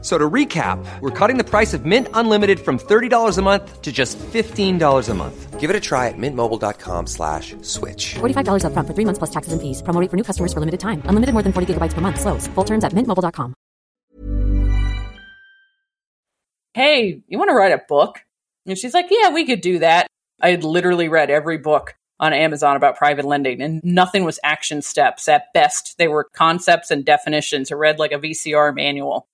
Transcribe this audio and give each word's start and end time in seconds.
So 0.00 0.16
to 0.16 0.30
recap, 0.30 0.78
we're 1.00 1.10
cutting 1.10 1.38
the 1.38 1.44
price 1.44 1.74
of 1.74 1.84
Mint 1.84 2.06
Unlimited 2.14 2.60
from 2.60 2.78
$30 2.78 3.36
a 3.36 3.42
month 3.42 3.82
to 3.82 3.90
just 3.90 4.16
$15 4.18 5.08
a 5.08 5.14
month. 5.14 5.58
Give 5.58 5.70
it 5.70 5.74
a 5.74 5.80
try 5.80 6.06
at 6.06 6.14
mintmobile.com 6.16 7.08
slash 7.08 7.56
switch. 7.62 8.14
$45 8.14 8.62
upfront 8.62 8.86
for 8.86 8.94
three 8.94 9.04
months 9.04 9.18
plus 9.18 9.30
taxes 9.30 9.52
and 9.52 9.60
fees. 9.60 9.82
Promo 9.82 10.00
rate 10.00 10.08
for 10.08 10.16
new 10.16 10.22
customers 10.22 10.52
for 10.52 10.60
limited 10.60 10.78
time. 10.78 11.02
Unlimited 11.06 11.32
more 11.32 11.42
than 11.42 11.52
40 11.52 11.74
gigabytes 11.74 11.94
per 11.94 12.00
month. 12.00 12.20
Slows. 12.20 12.46
Full 12.54 12.64
terms 12.64 12.84
at 12.84 12.92
mintmobile.com. 12.92 13.54
Hey, 16.74 17.22
you 17.26 17.38
want 17.38 17.50
to 17.50 17.56
write 17.56 17.72
a 17.72 17.82
book? 17.88 18.20
And 18.66 18.78
she's 18.78 18.94
like, 18.94 19.06
Yeah, 19.10 19.30
we 19.30 19.44
could 19.46 19.62
do 19.62 19.80
that. 19.80 20.06
I 20.40 20.50
had 20.50 20.62
literally 20.62 21.08
read 21.08 21.28
every 21.28 21.58
book 21.58 21.96
on 22.20 22.32
Amazon 22.32 22.76
about 22.76 22.96
private 22.96 23.24
lending, 23.24 23.60
and 23.60 23.80
nothing 23.82 24.24
was 24.24 24.38
action 24.44 24.82
steps. 24.82 25.26
At 25.28 25.52
best, 25.54 25.96
they 25.98 26.06
were 26.06 26.28
concepts 26.34 26.92
and 26.92 27.04
definitions. 27.04 27.72
I 27.72 27.74
read 27.74 27.98
like 27.98 28.12
a 28.12 28.18
VCR 28.18 28.72
manual. 28.74 29.26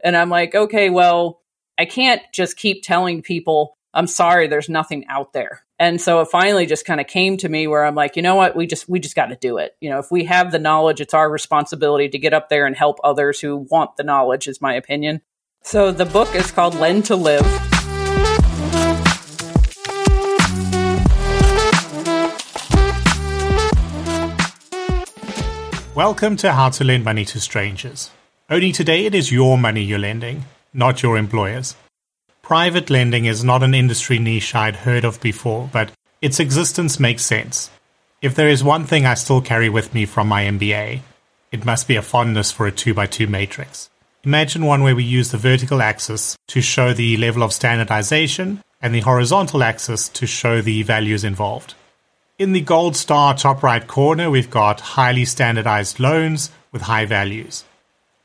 And 0.00 0.16
I'm 0.16 0.28
like, 0.28 0.54
okay, 0.54 0.90
well, 0.90 1.40
I 1.78 1.86
can't 1.86 2.20
just 2.32 2.56
keep 2.56 2.82
telling 2.82 3.22
people, 3.22 3.76
I'm 3.94 4.06
sorry, 4.06 4.46
there's 4.46 4.68
nothing 4.68 5.06
out 5.08 5.32
there. 5.32 5.62
And 5.78 6.00
so 6.00 6.20
it 6.20 6.28
finally 6.28 6.66
just 6.66 6.84
kind 6.84 7.00
of 7.00 7.06
came 7.06 7.36
to 7.38 7.48
me 7.48 7.66
where 7.66 7.84
I'm 7.84 7.94
like, 7.94 8.16
you 8.16 8.22
know 8.22 8.34
what, 8.34 8.56
we 8.56 8.66
just 8.66 8.88
we 8.88 9.00
just 9.00 9.16
got 9.16 9.26
to 9.26 9.36
do 9.36 9.58
it. 9.58 9.74
You 9.80 9.90
know, 9.90 9.98
if 9.98 10.10
we 10.10 10.24
have 10.24 10.52
the 10.52 10.58
knowledge, 10.58 11.00
it's 11.00 11.14
our 11.14 11.30
responsibility 11.30 12.08
to 12.10 12.18
get 12.18 12.34
up 12.34 12.48
there 12.48 12.66
and 12.66 12.76
help 12.76 12.98
others 13.04 13.40
who 13.40 13.66
want 13.70 13.96
the 13.96 14.04
knowledge, 14.04 14.48
is 14.48 14.60
my 14.60 14.74
opinion. 14.74 15.22
So 15.62 15.92
the 15.92 16.06
book 16.06 16.34
is 16.34 16.50
called 16.50 16.74
Lend 16.74 17.06
to 17.06 17.16
Live. 17.16 17.44
Welcome 25.94 26.36
to 26.36 26.52
How 26.52 26.68
to 26.68 26.84
Lend 26.84 27.04
Money 27.04 27.24
to 27.24 27.40
Strangers. 27.40 28.10
Only 28.48 28.70
today 28.70 29.06
it 29.06 29.14
is 29.14 29.32
your 29.32 29.58
money 29.58 29.82
you're 29.82 29.98
lending, 29.98 30.44
not 30.72 31.02
your 31.02 31.18
employer's. 31.18 31.74
Private 32.42 32.90
lending 32.90 33.24
is 33.24 33.42
not 33.42 33.64
an 33.64 33.74
industry 33.74 34.20
niche 34.20 34.54
I'd 34.54 34.76
heard 34.76 35.04
of 35.04 35.20
before, 35.20 35.68
but 35.72 35.90
its 36.22 36.38
existence 36.38 37.00
makes 37.00 37.24
sense. 37.24 37.70
If 38.22 38.36
there 38.36 38.48
is 38.48 38.62
one 38.62 38.84
thing 38.84 39.04
I 39.04 39.14
still 39.14 39.40
carry 39.40 39.68
with 39.68 39.92
me 39.92 40.06
from 40.06 40.28
my 40.28 40.44
MBA, 40.44 41.00
it 41.50 41.64
must 41.64 41.88
be 41.88 41.96
a 41.96 42.02
fondness 42.02 42.52
for 42.52 42.68
a 42.68 42.72
2x2 42.72 43.28
matrix. 43.28 43.90
Imagine 44.22 44.64
one 44.64 44.84
where 44.84 44.94
we 44.94 45.02
use 45.02 45.32
the 45.32 45.38
vertical 45.38 45.82
axis 45.82 46.38
to 46.46 46.60
show 46.60 46.92
the 46.92 47.16
level 47.16 47.42
of 47.42 47.52
standardization 47.52 48.62
and 48.80 48.94
the 48.94 49.00
horizontal 49.00 49.64
axis 49.64 50.08
to 50.10 50.24
show 50.24 50.62
the 50.62 50.84
values 50.84 51.24
involved. 51.24 51.74
In 52.38 52.52
the 52.52 52.60
gold 52.60 52.94
star 52.94 53.34
top 53.34 53.64
right 53.64 53.84
corner, 53.84 54.30
we've 54.30 54.50
got 54.50 54.94
highly 54.94 55.24
standardized 55.24 55.98
loans 55.98 56.52
with 56.70 56.82
high 56.82 57.06
values. 57.06 57.64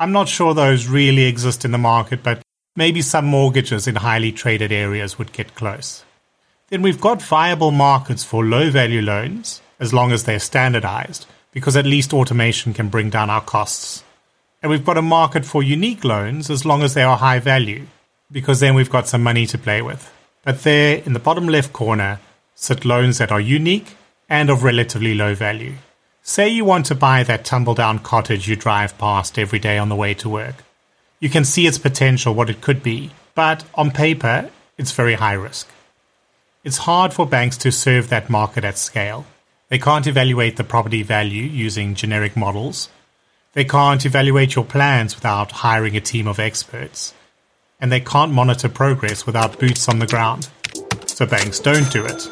I'm 0.02 0.12
not 0.12 0.28
sure 0.28 0.56
those 0.56 0.88
really 0.88 1.26
exist 1.26 1.64
in 1.64 1.70
the 1.70 1.78
market, 1.78 2.24
but 2.24 2.42
maybe 2.76 3.04
some 3.04 3.26
mortgages 3.26 3.88
in 3.88 3.98
highly 3.98 4.32
traded 4.32 4.72
areas 4.72 5.20
would 5.20 5.32
get 5.32 5.54
close. 5.54 6.04
Then 6.70 6.82
we've 6.82 7.00
got 7.00 7.22
viable 7.22 7.70
markets 7.70 8.24
for 8.24 8.44
low 8.44 8.72
value 8.72 9.04
loans, 9.04 9.62
as 9.80 9.94
long 9.94 10.12
as 10.12 10.24
they're 10.24 10.40
standardized, 10.40 11.28
because 11.52 11.78
at 11.78 11.86
least 11.86 12.16
automation 12.16 12.74
can 12.74 12.90
bring 12.90 13.12
down 13.12 13.30
our 13.30 13.42
costs. 13.42 14.04
And 14.64 14.72
we've 14.72 14.84
got 14.84 14.98
a 14.98 15.04
market 15.04 15.46
for 15.46 15.62
unique 15.62 16.04
loans, 16.04 16.50
as 16.50 16.66
long 16.66 16.82
as 16.82 16.96
they 16.96 17.04
are 17.04 17.18
high 17.18 17.38
value, 17.38 17.86
because 18.32 18.60
then 18.60 18.74
we've 18.74 18.90
got 18.90 19.08
some 19.08 19.22
money 19.22 19.46
to 19.46 19.58
play 19.60 19.84
with. 19.84 20.12
But 20.42 20.64
there, 20.64 21.04
in 21.06 21.14
the 21.14 21.20
bottom 21.20 21.48
left 21.48 21.74
corner, 21.74 22.20
sit 22.56 22.86
loans 22.86 23.20
that 23.20 23.32
are 23.32 23.40
unique 23.40 23.96
and 24.28 24.50
of 24.50 24.64
relatively 24.64 25.14
low 25.14 25.36
value. 25.36 25.76
Say 26.24 26.50
you 26.50 26.66
want 26.66 26.86
to 26.86 26.96
buy 26.96 27.24
that 27.24 27.46
tumble 27.46 27.74
down 27.74 28.00
cottage 28.00 28.48
you 28.48 28.56
drive 28.56 28.98
past 28.98 29.40
every 29.40 29.58
day 29.58 29.80
on 29.80 29.90
the 29.90 29.96
way 29.96 30.14
to 30.16 30.30
work. 30.30 30.64
You 31.20 31.30
can 31.30 31.44
see 31.46 31.66
its 31.66 31.80
potential, 31.80 32.36
what 32.36 32.50
it 32.50 32.62
could 32.62 32.84
be, 32.84 33.12
but 33.34 33.64
on 33.74 33.92
paper, 33.92 34.50
it's 34.78 34.92
very 34.92 35.16
high 35.16 35.34
risk. 35.34 35.68
It's 36.64 36.78
hard 36.78 37.12
for 37.12 37.26
banks 37.26 37.58
to 37.58 37.72
serve 37.72 38.10
that 38.10 38.30
market 38.30 38.64
at 38.64 38.78
scale. 38.78 39.26
They 39.70 39.80
can't 39.80 40.06
evaluate 40.06 40.58
the 40.58 40.64
property 40.64 41.02
value 41.02 41.44
using 41.44 41.96
generic 41.96 42.38
models. 42.38 42.90
They 43.54 43.66
can't 43.66 44.06
evaluate 44.06 44.56
your 44.56 44.66
plans 44.66 45.16
without 45.16 45.52
hiring 45.52 45.98
a 45.98 46.02
team 46.02 46.28
of 46.28 46.40
experts. 46.40 47.16
And 47.80 47.92
they 47.92 48.00
can't 48.00 48.32
monitor 48.32 48.70
progress 48.70 49.26
without 49.26 49.60
boots 49.60 49.90
on 49.90 49.98
the 49.98 50.08
ground. 50.08 50.50
So 51.08 51.26
banks 51.26 51.60
don't 51.60 51.92
do 51.92 52.06
it. 52.06 52.30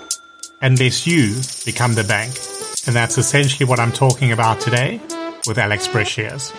Unless 0.61 1.07
you 1.07 1.41
become 1.65 1.95
the 1.95 2.03
bank. 2.03 2.58
And 2.87 2.95
that's 2.95 3.17
essentially 3.17 3.67
what 3.67 3.79
I'm 3.79 3.91
talking 3.91 4.31
about 4.31 4.59
today 4.59 4.99
with 5.45 5.57
Alex 5.57 5.87
Breshears. 5.87 6.51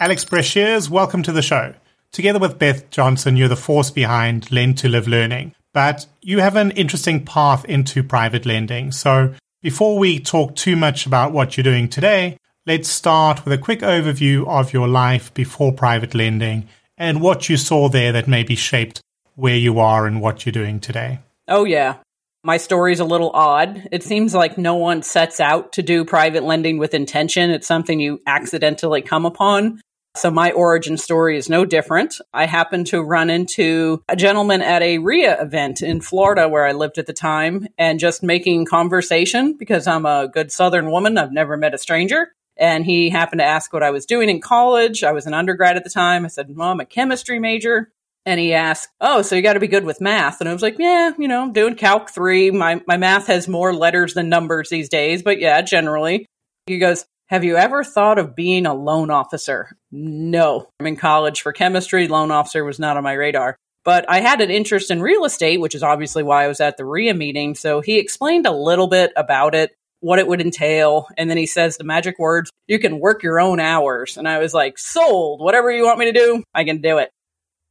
Alex 0.00 0.24
Breshears, 0.24 0.88
welcome 0.88 1.22
to 1.24 1.32
the 1.32 1.42
show. 1.42 1.74
Together 2.18 2.40
with 2.40 2.58
Beth 2.58 2.90
Johnson, 2.90 3.36
you're 3.36 3.46
the 3.46 3.54
force 3.54 3.92
behind 3.92 4.50
Lend 4.50 4.76
to 4.78 4.88
Live 4.88 5.06
Learning, 5.06 5.54
but 5.72 6.04
you 6.20 6.40
have 6.40 6.56
an 6.56 6.72
interesting 6.72 7.24
path 7.24 7.64
into 7.66 8.02
private 8.02 8.44
lending. 8.44 8.90
So 8.90 9.34
before 9.62 10.00
we 10.00 10.18
talk 10.18 10.56
too 10.56 10.74
much 10.74 11.06
about 11.06 11.32
what 11.32 11.56
you're 11.56 11.62
doing 11.62 11.88
today, 11.88 12.36
let's 12.66 12.88
start 12.88 13.44
with 13.44 13.52
a 13.52 13.62
quick 13.62 13.82
overview 13.82 14.48
of 14.48 14.72
your 14.72 14.88
life 14.88 15.32
before 15.32 15.72
private 15.72 16.12
lending 16.12 16.68
and 16.96 17.20
what 17.20 17.48
you 17.48 17.56
saw 17.56 17.88
there 17.88 18.10
that 18.10 18.26
maybe 18.26 18.56
shaped 18.56 19.00
where 19.36 19.56
you 19.56 19.78
are 19.78 20.04
and 20.04 20.20
what 20.20 20.44
you're 20.44 20.52
doing 20.52 20.80
today. 20.80 21.20
Oh, 21.46 21.64
yeah. 21.64 21.98
My 22.42 22.56
story's 22.56 22.98
a 22.98 23.04
little 23.04 23.30
odd. 23.32 23.86
It 23.92 24.02
seems 24.02 24.34
like 24.34 24.58
no 24.58 24.74
one 24.74 25.02
sets 25.02 25.38
out 25.38 25.74
to 25.74 25.84
do 25.84 26.04
private 26.04 26.42
lending 26.42 26.78
with 26.78 26.94
intention. 26.94 27.50
It's 27.50 27.68
something 27.68 28.00
you 28.00 28.20
accidentally 28.26 29.02
come 29.02 29.24
upon. 29.24 29.80
So 30.16 30.30
my 30.30 30.50
origin 30.50 30.96
story 30.96 31.36
is 31.36 31.48
no 31.48 31.64
different. 31.64 32.16
I 32.32 32.46
happened 32.46 32.88
to 32.88 33.02
run 33.02 33.30
into 33.30 34.02
a 34.08 34.16
gentleman 34.16 34.62
at 34.62 34.82
a 34.82 34.98
RIA 34.98 35.40
event 35.40 35.80
in 35.80 36.00
Florida 36.00 36.48
where 36.48 36.66
I 36.66 36.72
lived 36.72 36.98
at 36.98 37.06
the 37.06 37.12
time 37.12 37.68
and 37.78 38.00
just 38.00 38.22
making 38.22 38.66
conversation 38.66 39.56
because 39.56 39.86
I'm 39.86 40.06
a 40.06 40.28
good 40.28 40.50
Southern 40.50 40.90
woman. 40.90 41.18
I've 41.18 41.32
never 41.32 41.56
met 41.56 41.74
a 41.74 41.78
stranger. 41.78 42.32
And 42.56 42.84
he 42.84 43.10
happened 43.10 43.38
to 43.38 43.44
ask 43.44 43.72
what 43.72 43.84
I 43.84 43.90
was 43.90 44.06
doing 44.06 44.28
in 44.28 44.40
college. 44.40 45.04
I 45.04 45.12
was 45.12 45.26
an 45.26 45.34
undergrad 45.34 45.76
at 45.76 45.84
the 45.84 45.90
time. 45.90 46.24
I 46.24 46.28
said, 46.28 46.48
well, 46.56 46.70
I'm 46.70 46.80
a 46.80 46.84
chemistry 46.84 47.38
major. 47.38 47.92
And 48.26 48.38
he 48.40 48.52
asked, 48.52 48.88
Oh, 49.00 49.22
so 49.22 49.36
you 49.36 49.42
got 49.42 49.54
to 49.54 49.60
be 49.60 49.68
good 49.68 49.84
with 49.84 50.02
math. 50.02 50.40
And 50.40 50.50
I 50.50 50.52
was 50.52 50.60
like, 50.60 50.78
Yeah, 50.78 51.12
you 51.18 51.28
know, 51.28 51.42
I'm 51.42 51.52
doing 51.52 51.76
Calc 51.76 52.10
3. 52.10 52.50
My, 52.50 52.82
my 52.86 52.98
math 52.98 53.28
has 53.28 53.48
more 53.48 53.72
letters 53.72 54.12
than 54.12 54.28
numbers 54.28 54.68
these 54.68 54.90
days, 54.90 55.22
but 55.22 55.40
yeah, 55.40 55.62
generally. 55.62 56.26
He 56.66 56.78
goes, 56.78 57.06
have 57.28 57.44
you 57.44 57.56
ever 57.56 57.84
thought 57.84 58.18
of 58.18 58.34
being 58.34 58.64
a 58.64 58.74
loan 58.74 59.10
officer? 59.10 59.76
No. 59.92 60.68
I'm 60.80 60.86
in 60.86 60.96
college 60.96 61.42
for 61.42 61.52
chemistry. 61.52 62.08
Loan 62.08 62.30
officer 62.30 62.64
was 62.64 62.78
not 62.78 62.96
on 62.96 63.04
my 63.04 63.12
radar. 63.12 63.56
But 63.84 64.06
I 64.08 64.20
had 64.20 64.40
an 64.40 64.50
interest 64.50 64.90
in 64.90 65.02
real 65.02 65.24
estate, 65.24 65.60
which 65.60 65.74
is 65.74 65.82
obviously 65.82 66.22
why 66.22 66.44
I 66.44 66.48
was 66.48 66.60
at 66.60 66.78
the 66.78 66.86
RIA 66.86 67.14
meeting. 67.14 67.54
So 67.54 67.80
he 67.80 67.98
explained 67.98 68.46
a 68.46 68.50
little 68.50 68.86
bit 68.86 69.12
about 69.14 69.54
it, 69.54 69.74
what 70.00 70.18
it 70.18 70.26
would 70.26 70.40
entail. 70.40 71.06
And 71.18 71.28
then 71.28 71.36
he 71.36 71.46
says 71.46 71.76
the 71.76 71.84
magic 71.84 72.18
words, 72.18 72.50
you 72.66 72.78
can 72.78 72.98
work 72.98 73.22
your 73.22 73.40
own 73.40 73.60
hours. 73.60 74.16
And 74.16 74.26
I 74.26 74.38
was 74.38 74.54
like, 74.54 74.78
sold. 74.78 75.40
Whatever 75.40 75.70
you 75.70 75.84
want 75.84 75.98
me 75.98 76.06
to 76.06 76.12
do, 76.12 76.42
I 76.54 76.64
can 76.64 76.80
do 76.80 76.96
it. 76.96 77.10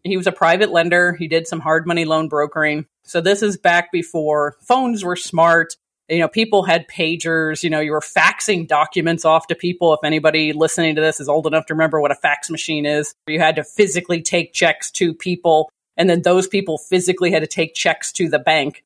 He 0.03 0.17
was 0.17 0.27
a 0.27 0.31
private 0.31 0.71
lender. 0.71 1.13
He 1.13 1.27
did 1.27 1.47
some 1.47 1.59
hard 1.59 1.87
money 1.87 2.05
loan 2.05 2.29
brokering. 2.29 2.85
So 3.05 3.21
this 3.21 3.41
is 3.41 3.57
back 3.57 3.91
before 3.91 4.55
phones 4.61 5.03
were 5.03 5.15
smart 5.15 5.75
you 6.09 6.19
know, 6.19 6.27
people 6.27 6.63
had 6.63 6.87
pagers, 6.87 7.63
you 7.63 7.69
know, 7.69 7.79
you 7.79 7.91
were 7.91 8.01
faxing 8.01 8.67
documents 8.67 9.25
off 9.25 9.47
to 9.47 9.55
people. 9.55 9.93
If 9.93 9.99
anybody 10.03 10.53
listening 10.53 10.95
to 10.95 11.01
this 11.01 11.19
is 11.19 11.27
old 11.27 11.47
enough 11.47 11.65
to 11.67 11.73
remember 11.73 11.99
what 11.99 12.11
a 12.11 12.15
fax 12.15 12.49
machine 12.49 12.85
is, 12.85 13.13
you 13.27 13.39
had 13.39 13.57
to 13.57 13.63
physically 13.63 14.21
take 14.21 14.53
checks 14.53 14.89
to 14.91 15.13
people, 15.13 15.69
and 15.97 16.09
then 16.09 16.21
those 16.21 16.47
people 16.47 16.77
physically 16.77 17.31
had 17.31 17.41
to 17.41 17.47
take 17.47 17.73
checks 17.73 18.11
to 18.13 18.29
the 18.29 18.39
bank. 18.39 18.83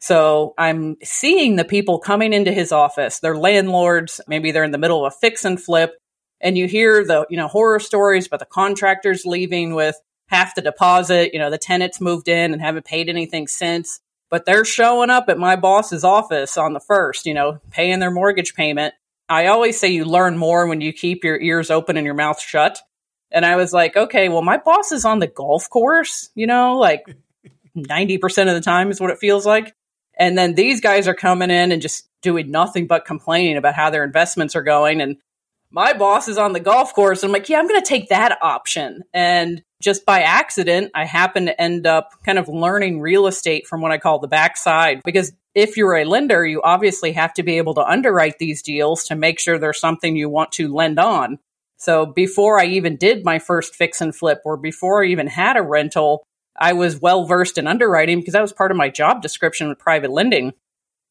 So 0.00 0.54
I'm 0.58 0.96
seeing 1.02 1.56
the 1.56 1.64
people 1.64 1.98
coming 1.98 2.32
into 2.32 2.52
his 2.52 2.72
office. 2.72 3.20
They're 3.20 3.36
landlords. 3.36 4.20
Maybe 4.28 4.50
they're 4.50 4.64
in 4.64 4.70
the 4.70 4.78
middle 4.78 5.04
of 5.04 5.12
a 5.12 5.16
fix 5.16 5.44
and 5.44 5.60
flip. 5.60 5.96
And 6.40 6.58
you 6.58 6.66
hear 6.66 7.04
the, 7.06 7.26
you 7.30 7.38
know, 7.38 7.48
horror 7.48 7.80
stories 7.80 8.26
about 8.26 8.40
the 8.40 8.46
contractors 8.46 9.24
leaving 9.24 9.74
with 9.74 9.96
half 10.28 10.54
the 10.54 10.60
deposit. 10.60 11.32
You 11.32 11.38
know, 11.38 11.48
the 11.48 11.56
tenants 11.56 12.02
moved 12.02 12.28
in 12.28 12.52
and 12.52 12.60
haven't 12.60 12.84
paid 12.84 13.08
anything 13.08 13.48
since 13.48 14.00
but 14.34 14.46
they're 14.46 14.64
showing 14.64 15.10
up 15.10 15.28
at 15.28 15.38
my 15.38 15.54
boss's 15.54 16.02
office 16.02 16.56
on 16.56 16.72
the 16.72 16.80
first, 16.80 17.24
you 17.24 17.32
know, 17.32 17.60
paying 17.70 18.00
their 18.00 18.10
mortgage 18.10 18.56
payment. 18.56 18.92
I 19.28 19.46
always 19.46 19.78
say 19.78 19.90
you 19.90 20.04
learn 20.04 20.36
more 20.36 20.66
when 20.66 20.80
you 20.80 20.92
keep 20.92 21.22
your 21.22 21.40
ears 21.40 21.70
open 21.70 21.96
and 21.96 22.04
your 22.04 22.16
mouth 22.16 22.40
shut. 22.40 22.80
And 23.30 23.46
I 23.46 23.54
was 23.54 23.72
like, 23.72 23.96
okay, 23.96 24.28
well, 24.28 24.42
my 24.42 24.56
boss 24.56 24.90
is 24.90 25.04
on 25.04 25.20
the 25.20 25.28
golf 25.28 25.70
course, 25.70 26.30
you 26.34 26.48
know, 26.48 26.78
like 26.78 27.04
90% 27.76 28.48
of 28.48 28.54
the 28.54 28.60
time 28.60 28.90
is 28.90 29.00
what 29.00 29.10
it 29.10 29.20
feels 29.20 29.46
like. 29.46 29.72
And 30.18 30.36
then 30.36 30.56
these 30.56 30.80
guys 30.80 31.06
are 31.06 31.14
coming 31.14 31.52
in 31.52 31.70
and 31.70 31.80
just 31.80 32.08
doing 32.20 32.50
nothing 32.50 32.88
but 32.88 33.04
complaining 33.04 33.56
about 33.56 33.74
how 33.74 33.90
their 33.90 34.02
investments 34.02 34.56
are 34.56 34.64
going. 34.64 35.00
And 35.00 35.18
my 35.70 35.92
boss 35.92 36.26
is 36.26 36.38
on 36.38 36.54
the 36.54 36.58
golf 36.58 36.92
course. 36.92 37.22
And 37.22 37.28
I'm 37.30 37.32
like, 37.32 37.48
yeah, 37.48 37.60
I'm 37.60 37.68
going 37.68 37.80
to 37.80 37.86
take 37.86 38.08
that 38.08 38.36
option. 38.42 39.04
And 39.12 39.62
just 39.84 40.06
by 40.06 40.22
accident, 40.22 40.90
I 40.94 41.04
happened 41.04 41.48
to 41.48 41.60
end 41.60 41.86
up 41.86 42.12
kind 42.24 42.38
of 42.38 42.48
learning 42.48 43.00
real 43.00 43.26
estate 43.26 43.66
from 43.66 43.82
what 43.82 43.92
I 43.92 43.98
call 43.98 44.18
the 44.18 44.26
backside. 44.26 45.02
Because 45.04 45.32
if 45.54 45.76
you're 45.76 45.96
a 45.96 46.06
lender, 46.06 46.44
you 46.46 46.62
obviously 46.62 47.12
have 47.12 47.34
to 47.34 47.42
be 47.42 47.58
able 47.58 47.74
to 47.74 47.86
underwrite 47.86 48.38
these 48.38 48.62
deals 48.62 49.04
to 49.04 49.14
make 49.14 49.38
sure 49.38 49.58
there's 49.58 49.78
something 49.78 50.16
you 50.16 50.30
want 50.30 50.52
to 50.52 50.74
lend 50.74 50.98
on. 50.98 51.38
So 51.76 52.06
before 52.06 52.58
I 52.58 52.64
even 52.64 52.96
did 52.96 53.26
my 53.26 53.38
first 53.38 53.74
fix 53.74 54.00
and 54.00 54.16
flip 54.16 54.40
or 54.46 54.56
before 54.56 55.04
I 55.04 55.08
even 55.08 55.26
had 55.26 55.58
a 55.58 55.62
rental, 55.62 56.24
I 56.58 56.72
was 56.72 56.98
well 56.98 57.26
versed 57.26 57.58
in 57.58 57.66
underwriting 57.66 58.20
because 58.20 58.32
that 58.32 58.40
was 58.40 58.54
part 58.54 58.70
of 58.70 58.78
my 58.78 58.88
job 58.88 59.20
description 59.20 59.68
with 59.68 59.78
private 59.78 60.10
lending. 60.10 60.54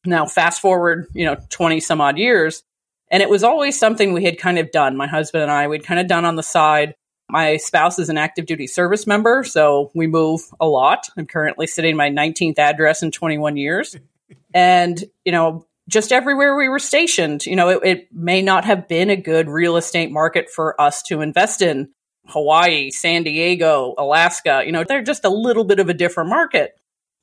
Now, 0.04 0.26
fast 0.26 0.60
forward, 0.60 1.06
you 1.14 1.24
know, 1.26 1.36
20 1.50 1.78
some 1.78 2.00
odd 2.00 2.18
years, 2.18 2.64
and 3.08 3.22
it 3.22 3.30
was 3.30 3.44
always 3.44 3.78
something 3.78 4.12
we 4.12 4.24
had 4.24 4.38
kind 4.38 4.58
of 4.58 4.72
done. 4.72 4.96
My 4.96 5.06
husband 5.06 5.42
and 5.42 5.52
I, 5.52 5.68
we'd 5.68 5.84
kind 5.84 6.00
of 6.00 6.08
done 6.08 6.24
on 6.24 6.34
the 6.34 6.42
side. 6.42 6.94
My 7.28 7.56
spouse 7.56 7.98
is 7.98 8.08
an 8.08 8.18
active 8.18 8.46
duty 8.46 8.66
service 8.66 9.06
member, 9.06 9.44
so 9.44 9.90
we 9.94 10.06
move 10.06 10.42
a 10.60 10.66
lot. 10.66 11.08
I'm 11.16 11.26
currently 11.26 11.66
sitting 11.66 11.96
my 11.96 12.10
19th 12.10 12.58
address 12.58 13.02
in 13.02 13.10
21 13.10 13.56
years. 13.56 13.96
and, 14.54 15.02
you 15.24 15.32
know, 15.32 15.66
just 15.88 16.12
everywhere 16.12 16.56
we 16.56 16.68
were 16.68 16.78
stationed, 16.78 17.44
you 17.46 17.56
know, 17.56 17.68
it, 17.68 17.80
it 17.84 18.08
may 18.12 18.42
not 18.42 18.64
have 18.64 18.88
been 18.88 19.10
a 19.10 19.16
good 19.16 19.48
real 19.48 19.76
estate 19.76 20.10
market 20.10 20.48
for 20.50 20.80
us 20.80 21.02
to 21.04 21.20
invest 21.20 21.62
in. 21.62 21.90
Hawaii, 22.26 22.90
San 22.90 23.22
Diego, 23.22 23.94
Alaska, 23.98 24.62
you 24.64 24.72
know, 24.72 24.82
they're 24.82 25.02
just 25.02 25.26
a 25.26 25.30
little 25.30 25.64
bit 25.64 25.78
of 25.78 25.90
a 25.90 25.94
different 25.94 26.30
market. 26.30 26.74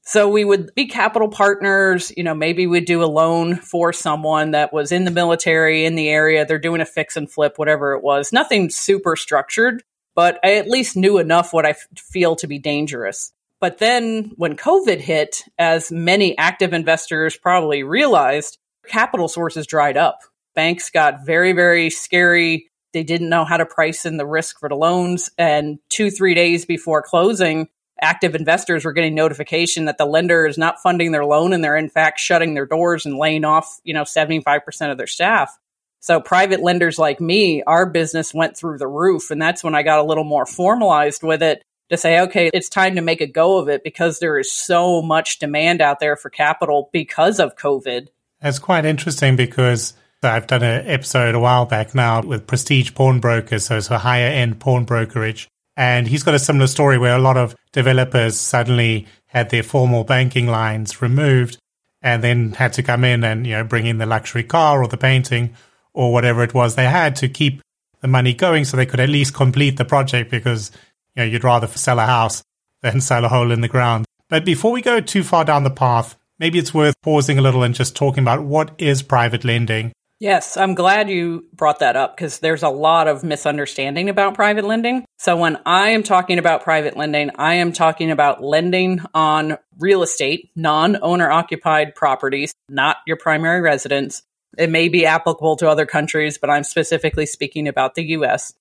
So 0.04 0.30
we 0.30 0.44
would 0.44 0.74
be 0.76 0.88
capital 0.88 1.28
partners, 1.28 2.12
you 2.18 2.24
know, 2.24 2.34
maybe 2.34 2.66
we'd 2.66 2.86
do 2.86 3.04
a 3.04 3.06
loan 3.06 3.56
for 3.56 3.94
someone 3.94 4.52
that 4.52 4.74
was 4.74 4.92
in 4.92 5.06
the 5.06 5.12
military 5.12 5.86
in 5.86 5.96
the 5.96 6.10
area, 6.10 6.46
they're 6.46 6.60
doing 6.60 6.82
a 6.82 6.86
fix 6.86 7.16
and 7.16 7.32
flip, 7.32 7.54
whatever 7.58 7.94
it 7.94 8.04
was. 8.04 8.34
Nothing 8.34 8.70
super 8.70 9.16
structured, 9.16 9.84
but 10.16 10.40
I 10.44 10.56
at 10.56 10.70
least 10.70 10.96
knew 10.96 11.18
enough 11.18 11.54
what 11.54 11.66
I 11.66 11.72
f- 11.72 11.88
feel 11.96 12.36
to 12.38 12.48
be 12.48 12.60
dangerous. 12.60 13.34
But 13.60 13.78
then 13.78 14.32
when 14.38 14.58
COVID 14.58 15.00
hit, 15.00 15.44
as 15.58 15.92
many 15.92 16.38
active 16.38 16.74
investors 16.74 17.38
probably 17.38 17.84
realized, 17.84 18.58
capital 18.88 19.28
sources 19.28 19.68
dried 19.68 19.98
up. 19.98 20.20
Banks 20.56 20.90
got 20.90 21.26
very, 21.26 21.54
very 21.54 21.90
scary. 21.90 22.72
They 22.94 23.04
didn't 23.04 23.30
know 23.30 23.46
how 23.46 23.58
to 23.58 23.66
price 23.66 24.06
in 24.06 24.18
the 24.18 24.26
risk 24.26 24.60
for 24.60 24.68
the 24.68 24.76
loans. 24.76 25.30
And 25.38 25.80
two, 25.90 26.10
three 26.10 26.34
days 26.34 26.66
before 26.66 27.02
closing, 27.02 27.70
active 28.02 28.36
investors 28.36 28.84
were 28.84 28.94
getting 28.94 29.16
notification 29.16 29.86
that 29.86 29.98
the 29.98 30.06
lender 30.06 30.48
is 30.48 30.58
not 30.58 30.82
funding 30.82 31.12
their 31.12 31.24
loan 31.24 31.54
and 31.54 31.64
they're 31.64 31.78
in 31.78 31.90
fact 31.90 32.20
shutting 32.20 32.56
their 32.56 32.66
doors 32.66 33.06
and 33.06 33.18
laying 33.18 33.46
off, 33.46 33.80
you 33.84 33.94
know, 33.94 34.04
75% 34.04 34.92
of 34.92 34.98
their 34.98 35.08
staff. 35.08 35.58
So 36.02 36.20
private 36.20 36.62
lenders 36.62 36.98
like 36.98 37.22
me, 37.22 37.62
our 37.64 37.86
business 37.86 38.34
went 38.34 38.58
through 38.58 38.80
the 38.80 38.88
roof. 38.88 39.30
And 39.30 39.42
that's 39.42 39.64
when 39.64 39.76
I 39.76 39.84
got 39.84 40.00
a 40.00 40.04
little 40.04 40.24
more 40.24 40.48
formalized 40.48 41.22
with 41.22 41.44
it 41.44 41.64
to 41.92 41.98
say, 41.98 42.22
okay, 42.22 42.50
it's 42.54 42.70
time 42.70 42.96
to 42.96 43.02
make 43.02 43.22
a 43.22 43.28
go 43.28 43.58
of 43.58 43.70
it 43.70 43.84
because 43.84 44.20
there 44.20 44.40
is 44.40 44.52
so 44.52 45.02
much 45.04 45.38
demand 45.38 45.80
out 45.80 46.00
there 46.00 46.16
for 46.16 46.30
capital 46.30 46.90
because 46.92 47.40
of 47.40 47.56
COVID. 47.56 48.08
It's 48.42 48.58
quite 48.58 48.86
interesting 48.86 49.36
because 49.36 49.94
I've 50.24 50.48
done 50.48 50.64
an 50.64 50.88
episode 50.88 51.36
a 51.36 51.40
while 51.40 51.66
back 51.66 51.94
now 51.94 52.22
with 52.22 52.48
Prestige 52.48 52.96
Pawnbrokers, 52.96 53.66
so 53.66 53.78
it's 53.78 53.92
a 53.92 54.00
higher 54.00 54.28
end 54.28 54.60
pawn 54.60 54.86
brokerage. 54.86 55.48
And 55.78 56.08
he's 56.08 56.24
got 56.24 56.34
a 56.34 56.40
similar 56.40 56.68
story 56.68 56.98
where 56.98 57.16
a 57.16 57.22
lot 57.22 57.38
of 57.38 57.56
developers 57.72 58.40
suddenly 58.40 59.08
had 59.28 59.50
their 59.50 59.64
formal 59.64 60.04
banking 60.04 60.48
lines 60.48 61.02
removed 61.02 61.58
and 62.02 62.24
then 62.24 62.54
had 62.54 62.74
to 62.74 62.84
come 62.84 63.04
in 63.04 63.24
and, 63.24 63.46
you 63.46 63.54
know, 63.54 63.64
bring 63.64 63.86
in 63.86 64.00
the 64.00 64.06
luxury 64.06 64.44
car 64.44 64.82
or 64.84 64.88
the 64.88 64.98
painting 64.98 65.56
or 65.94 66.12
whatever 66.12 66.44
it 66.44 66.54
was 66.54 66.76
they 66.76 66.86
had 66.86 67.16
to 67.18 67.28
keep 67.28 67.62
the 68.02 68.08
money 68.08 68.34
going 68.34 68.66
so 68.66 68.76
they 68.76 68.86
could 68.86 69.00
at 69.00 69.10
least 69.10 69.34
complete 69.34 69.78
the 69.78 69.86
project 69.86 70.32
because, 70.32 70.72
you 71.16 71.22
know, 71.22 71.26
you'd 71.26 71.44
rather 71.44 71.68
sell 71.68 72.00
a 72.00 72.06
house 72.06 72.44
than 72.82 73.02
sell 73.02 73.26
a 73.26 73.30
hole 73.30 73.52
in 73.52 73.62
the 73.62 73.68
ground. 73.68 74.06
But 74.30 74.46
before 74.46 74.72
we 74.72 74.82
go 74.82 75.00
too 75.00 75.24
far 75.24 75.46
down 75.46 75.64
the 75.64 75.70
path, 75.70 76.18
maybe 76.40 76.58
it's 76.58 76.74
worth 76.74 76.96
pausing 77.02 77.38
a 77.38 77.42
little 77.42 77.64
and 77.64 77.76
just 77.76 77.96
talking 77.96 78.24
about 78.24 78.44
what 78.44 78.72
is 78.78 79.04
private 79.04 79.44
lending 79.44 79.92
Yes, 80.22 80.56
I'm 80.56 80.76
glad 80.76 81.10
you 81.10 81.48
brought 81.52 81.80
that 81.80 81.96
up 81.96 82.16
because 82.16 82.38
there's 82.38 82.62
a 82.62 82.70
lot 82.70 83.08
of 83.08 83.24
misunderstanding 83.24 84.08
about 84.08 84.36
private 84.36 84.66
lending. 84.66 85.04
So 85.18 85.36
when 85.36 85.58
I 85.66 85.90
am 85.90 86.04
talking 86.04 86.38
about 86.38 86.64
private 86.64 86.96
lending, 86.96 87.32
I 87.40 87.56
am 87.56 87.74
talking 87.74 88.12
about 88.12 88.44
lending 88.44 89.02
on 89.16 89.58
real 89.80 90.04
estate, 90.04 90.52
non 90.56 91.00
owner 91.02 91.32
occupied 91.32 91.96
properties, 91.96 92.54
not 92.70 92.98
your 93.08 93.18
primary 93.18 93.62
residence. 93.62 94.22
It 94.58 94.70
may 94.70 94.90
be 94.90 95.06
applicable 95.06 95.58
to 95.58 95.70
other 95.70 95.86
countries, 95.86 96.38
but 96.38 96.50
I'm 96.50 96.64
specifically 96.64 97.26
speaking 97.26 97.68
about 97.68 97.96
the 97.96 98.04
US. 98.12 98.54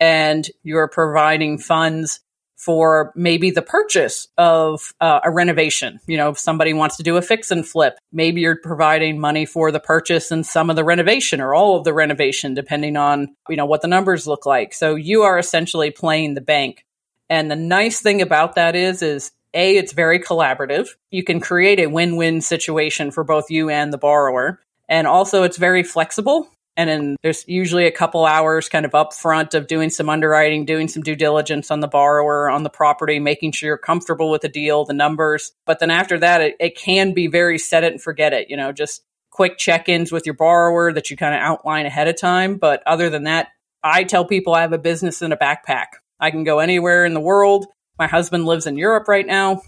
And 0.00 0.48
you're 0.62 0.88
providing 0.88 1.58
funds 1.58 2.20
for 2.62 3.12
maybe 3.16 3.50
the 3.50 3.62
purchase 3.62 4.28
of 4.38 4.92
uh, 5.00 5.20
a 5.24 5.30
renovation. 5.30 5.98
You 6.06 6.16
know, 6.16 6.30
if 6.30 6.38
somebody 6.38 6.72
wants 6.72 6.96
to 6.98 7.02
do 7.02 7.16
a 7.16 7.22
fix 7.22 7.50
and 7.50 7.66
flip, 7.66 7.98
maybe 8.12 8.40
you're 8.40 8.60
providing 8.62 9.18
money 9.18 9.46
for 9.46 9.72
the 9.72 9.80
purchase 9.80 10.30
and 10.30 10.46
some 10.46 10.70
of 10.70 10.76
the 10.76 10.84
renovation 10.84 11.40
or 11.40 11.54
all 11.54 11.76
of 11.76 11.84
the 11.84 11.92
renovation, 11.92 12.54
depending 12.54 12.96
on, 12.96 13.34
you 13.48 13.56
know, 13.56 13.66
what 13.66 13.82
the 13.82 13.88
numbers 13.88 14.28
look 14.28 14.46
like. 14.46 14.74
So 14.74 14.94
you 14.94 15.22
are 15.22 15.38
essentially 15.38 15.90
playing 15.90 16.34
the 16.34 16.40
bank. 16.40 16.84
And 17.28 17.50
the 17.50 17.56
nice 17.56 18.00
thing 18.00 18.22
about 18.22 18.54
that 18.54 18.76
is, 18.76 19.02
is 19.02 19.32
A, 19.54 19.76
it's 19.76 19.92
very 19.92 20.20
collaborative. 20.20 20.90
You 21.10 21.24
can 21.24 21.40
create 21.40 21.80
a 21.80 21.88
win-win 21.88 22.42
situation 22.42 23.10
for 23.10 23.24
both 23.24 23.50
you 23.50 23.70
and 23.70 23.92
the 23.92 23.98
borrower. 23.98 24.60
And 24.92 25.06
also 25.06 25.42
it's 25.42 25.56
very 25.56 25.82
flexible. 25.82 26.50
And 26.76 26.90
then 26.90 27.16
there's 27.22 27.48
usually 27.48 27.86
a 27.86 27.90
couple 27.90 28.26
hours 28.26 28.68
kind 28.68 28.84
of 28.84 28.92
upfront 28.92 29.54
of 29.54 29.66
doing 29.66 29.88
some 29.88 30.10
underwriting, 30.10 30.66
doing 30.66 30.86
some 30.86 31.02
due 31.02 31.16
diligence 31.16 31.70
on 31.70 31.80
the 31.80 31.88
borrower, 31.88 32.50
on 32.50 32.62
the 32.62 32.68
property, 32.68 33.18
making 33.18 33.52
sure 33.52 33.68
you're 33.68 33.78
comfortable 33.78 34.30
with 34.30 34.42
the 34.42 34.50
deal, 34.50 34.84
the 34.84 34.92
numbers. 34.92 35.52
But 35.64 35.80
then 35.80 35.90
after 35.90 36.18
that, 36.18 36.42
it, 36.42 36.56
it 36.60 36.76
can 36.76 37.14
be 37.14 37.26
very 37.26 37.58
set 37.58 37.84
it 37.84 37.92
and 37.92 38.02
forget 38.02 38.34
it, 38.34 38.50
you 38.50 38.56
know, 38.56 38.70
just 38.70 39.02
quick 39.30 39.56
check 39.56 39.88
ins 39.88 40.12
with 40.12 40.26
your 40.26 40.34
borrower 40.34 40.92
that 40.92 41.08
you 41.08 41.16
kind 41.16 41.34
of 41.34 41.40
outline 41.40 41.86
ahead 41.86 42.08
of 42.08 42.20
time. 42.20 42.58
But 42.58 42.82
other 42.86 43.08
than 43.08 43.24
that, 43.24 43.48
I 43.82 44.04
tell 44.04 44.26
people 44.26 44.54
I 44.54 44.60
have 44.60 44.74
a 44.74 44.78
business 44.78 45.22
in 45.22 45.32
a 45.32 45.38
backpack. 45.38 45.86
I 46.20 46.30
can 46.30 46.44
go 46.44 46.58
anywhere 46.58 47.06
in 47.06 47.14
the 47.14 47.20
world. 47.20 47.64
My 47.98 48.08
husband 48.08 48.44
lives 48.44 48.66
in 48.66 48.76
Europe 48.76 49.08
right 49.08 49.26
now. 49.26 49.62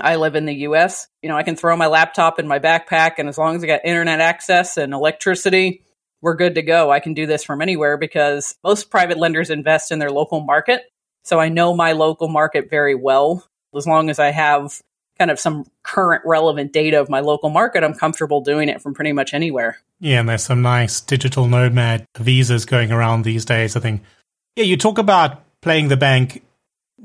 I 0.00 0.16
live 0.16 0.34
in 0.34 0.44
the 0.44 0.54
US. 0.54 1.08
You 1.22 1.28
know, 1.28 1.36
I 1.36 1.42
can 1.42 1.56
throw 1.56 1.76
my 1.76 1.86
laptop 1.86 2.38
in 2.38 2.46
my 2.46 2.58
backpack, 2.58 3.12
and 3.18 3.28
as 3.28 3.38
long 3.38 3.56
as 3.56 3.64
I 3.64 3.66
got 3.66 3.84
internet 3.84 4.20
access 4.20 4.76
and 4.76 4.92
electricity, 4.92 5.82
we're 6.22 6.34
good 6.34 6.54
to 6.56 6.62
go. 6.62 6.90
I 6.90 7.00
can 7.00 7.14
do 7.14 7.26
this 7.26 7.44
from 7.44 7.62
anywhere 7.62 7.96
because 7.96 8.56
most 8.64 8.90
private 8.90 9.18
lenders 9.18 9.50
invest 9.50 9.92
in 9.92 9.98
their 9.98 10.10
local 10.10 10.40
market. 10.40 10.82
So 11.24 11.40
I 11.40 11.48
know 11.48 11.74
my 11.74 11.92
local 11.92 12.28
market 12.28 12.70
very 12.70 12.94
well. 12.94 13.44
As 13.74 13.86
long 13.86 14.10
as 14.10 14.18
I 14.18 14.30
have 14.30 14.80
kind 15.18 15.30
of 15.30 15.40
some 15.40 15.66
current 15.82 16.22
relevant 16.24 16.72
data 16.72 17.00
of 17.00 17.10
my 17.10 17.20
local 17.20 17.50
market, 17.50 17.82
I'm 17.82 17.94
comfortable 17.94 18.40
doing 18.40 18.68
it 18.68 18.80
from 18.80 18.94
pretty 18.94 19.12
much 19.12 19.34
anywhere. 19.34 19.78
Yeah, 20.00 20.20
and 20.20 20.28
there's 20.28 20.44
some 20.44 20.62
nice 20.62 21.00
digital 21.00 21.48
nomad 21.48 22.06
visas 22.16 22.64
going 22.64 22.92
around 22.92 23.22
these 23.22 23.44
days, 23.44 23.76
I 23.76 23.80
think. 23.80 24.02
Yeah, 24.54 24.64
you 24.64 24.76
talk 24.76 24.98
about 24.98 25.42
playing 25.62 25.88
the 25.88 25.96
bank. 25.96 26.42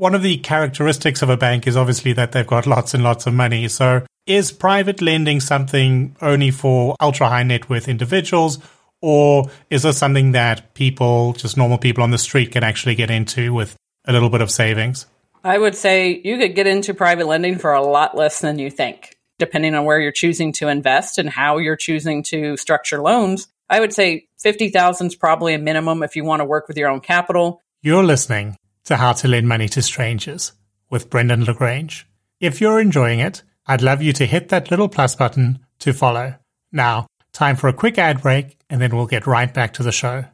One 0.02 0.16
of 0.16 0.24
the 0.24 0.38
characteristics 0.38 1.22
of 1.22 1.30
a 1.30 1.38
bank 1.38 1.68
is 1.68 1.78
obviously 1.78 2.14
that 2.14 2.32
they've 2.32 2.48
got 2.48 2.66
lots 2.66 2.96
and 2.96 3.04
lots 3.04 3.28
of 3.28 3.36
money. 3.36 3.68
So 3.68 4.04
is 4.26 4.52
private 4.52 5.00
lending 5.00 5.40
something 5.40 6.16
only 6.24 6.50
for 6.50 6.96
ultra 7.00 7.30
high 7.30 7.44
net 7.44 7.70
worth 7.70 7.88
individuals? 7.88 8.58
Or 9.04 9.52
is 9.70 9.84
this 9.84 10.00
something 10.00 10.32
that 10.32 10.74
people, 10.74 11.34
just 11.34 11.56
normal 11.56 11.78
people 11.78 12.04
on 12.04 12.10
the 12.10 12.18
street, 12.18 12.52
can 12.52 12.64
actually 12.64 12.96
get 12.96 13.12
into 13.12 13.54
with 13.54 13.76
a 14.08 14.12
little 14.12 14.32
bit 14.32 14.42
of 14.42 14.50
savings? 14.50 15.06
I 15.44 15.60
would 15.60 15.76
say 15.76 16.20
you 16.26 16.40
could 16.40 16.56
get 16.56 16.66
into 16.66 16.96
private 16.96 17.28
lending 17.28 17.60
for 17.60 17.72
a 17.72 17.84
lot 17.84 18.18
less 18.18 18.40
than 18.40 18.58
you 18.58 18.72
think, 18.72 19.20
depending 19.38 19.76
on 19.76 19.86
where 19.86 20.00
you're 20.00 20.12
choosing 20.12 20.52
to 20.54 20.68
invest 20.68 21.20
and 21.20 21.30
how 21.30 21.60
you're 21.60 21.76
choosing 21.76 22.24
to 22.24 22.58
structure 22.58 23.04
loans. 23.04 23.50
I 23.70 23.80
would 23.80 23.94
say 23.94 24.30
50,000 24.40 25.06
is 25.06 25.16
probably 25.16 25.54
a 25.54 25.60
minimum 25.60 26.02
if 26.02 26.16
you 26.16 26.24
want 26.24 26.40
to 26.40 26.46
work 26.46 26.68
with 26.68 26.78
your 26.78 26.90
own 26.90 27.02
capital. 27.02 27.62
You're 27.84 28.04
listening 28.04 28.58
to 28.86 28.98
How 28.98 29.14
to 29.14 29.28
Lend 29.28 29.48
Money 29.48 29.68
to 29.70 29.82
Strangers 29.82 30.54
with 30.90 31.10
Brendan 31.10 31.46
Le 31.46 31.54
Grange. 31.54 32.08
If 32.40 32.62
you're 32.62 32.80
enjoying 32.80 33.20
it, 33.20 33.44
I'd 33.68 33.82
love 33.82 34.02
you 34.02 34.14
to 34.14 34.26
hit 34.26 34.50
that 34.50 34.72
little 34.72 34.90
plus 34.90 35.16
button 35.16 35.60
to 35.80 35.94
follow. 35.94 36.36
Now, 36.72 37.08
Time 37.34 37.56
for 37.56 37.70
a 37.70 37.74
quick 37.74 37.98
ad 37.98 38.22
break, 38.22 38.58
and 38.70 38.82
then 38.82 38.96
we'll 38.96 39.06
get 39.06 39.26
right 39.28 39.54
back 39.54 39.74
to 39.74 39.84
the 39.84 39.92
show. 39.92 40.26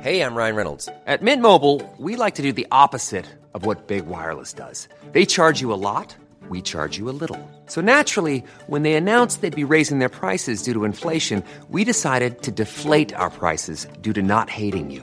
Hey, 0.00 0.20
I'm 0.22 0.34
Ryan 0.34 0.56
Reynolds. 0.56 0.88
At 1.06 1.22
Mint 1.22 1.42
Mobile, 1.42 1.80
we 1.98 2.16
like 2.16 2.36
to 2.36 2.42
do 2.42 2.52
the 2.52 2.66
opposite 2.72 3.26
of 3.54 3.66
what 3.66 3.86
Big 3.86 4.06
Wireless 4.06 4.52
does. 4.52 4.88
They 5.12 5.26
charge 5.26 5.60
you 5.60 5.72
a 5.72 5.74
lot 5.74 6.16
we 6.52 6.60
charge 6.60 6.98
you 6.98 7.08
a 7.08 7.16
little. 7.22 7.40
So 7.66 7.80
naturally, 7.80 8.44
when 8.66 8.82
they 8.82 8.94
announced 8.94 9.40
they'd 9.40 9.64
be 9.64 9.72
raising 9.76 10.00
their 10.00 10.08
prices 10.20 10.62
due 10.62 10.74
to 10.74 10.84
inflation, 10.84 11.42
we 11.70 11.84
decided 11.84 12.42
to 12.42 12.50
deflate 12.50 13.14
our 13.14 13.30
prices 13.30 13.86
due 14.00 14.12
to 14.12 14.22
not 14.22 14.50
hating 14.50 14.90
you. 14.90 15.02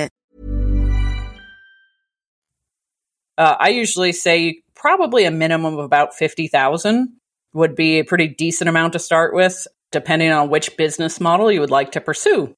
Uh, 3.41 3.57
I 3.59 3.69
usually 3.69 4.11
say 4.11 4.61
probably 4.75 5.25
a 5.25 5.31
minimum 5.31 5.73
of 5.73 5.83
about 5.83 6.13
50,000 6.13 7.09
would 7.53 7.75
be 7.75 7.97
a 7.97 8.05
pretty 8.05 8.27
decent 8.27 8.69
amount 8.69 8.93
to 8.93 8.99
start 8.99 9.33
with, 9.33 9.65
depending 9.91 10.31
on 10.31 10.51
which 10.51 10.77
business 10.77 11.19
model 11.19 11.51
you 11.51 11.59
would 11.59 11.71
like 11.71 11.93
to 11.93 12.01
pursue. 12.01 12.53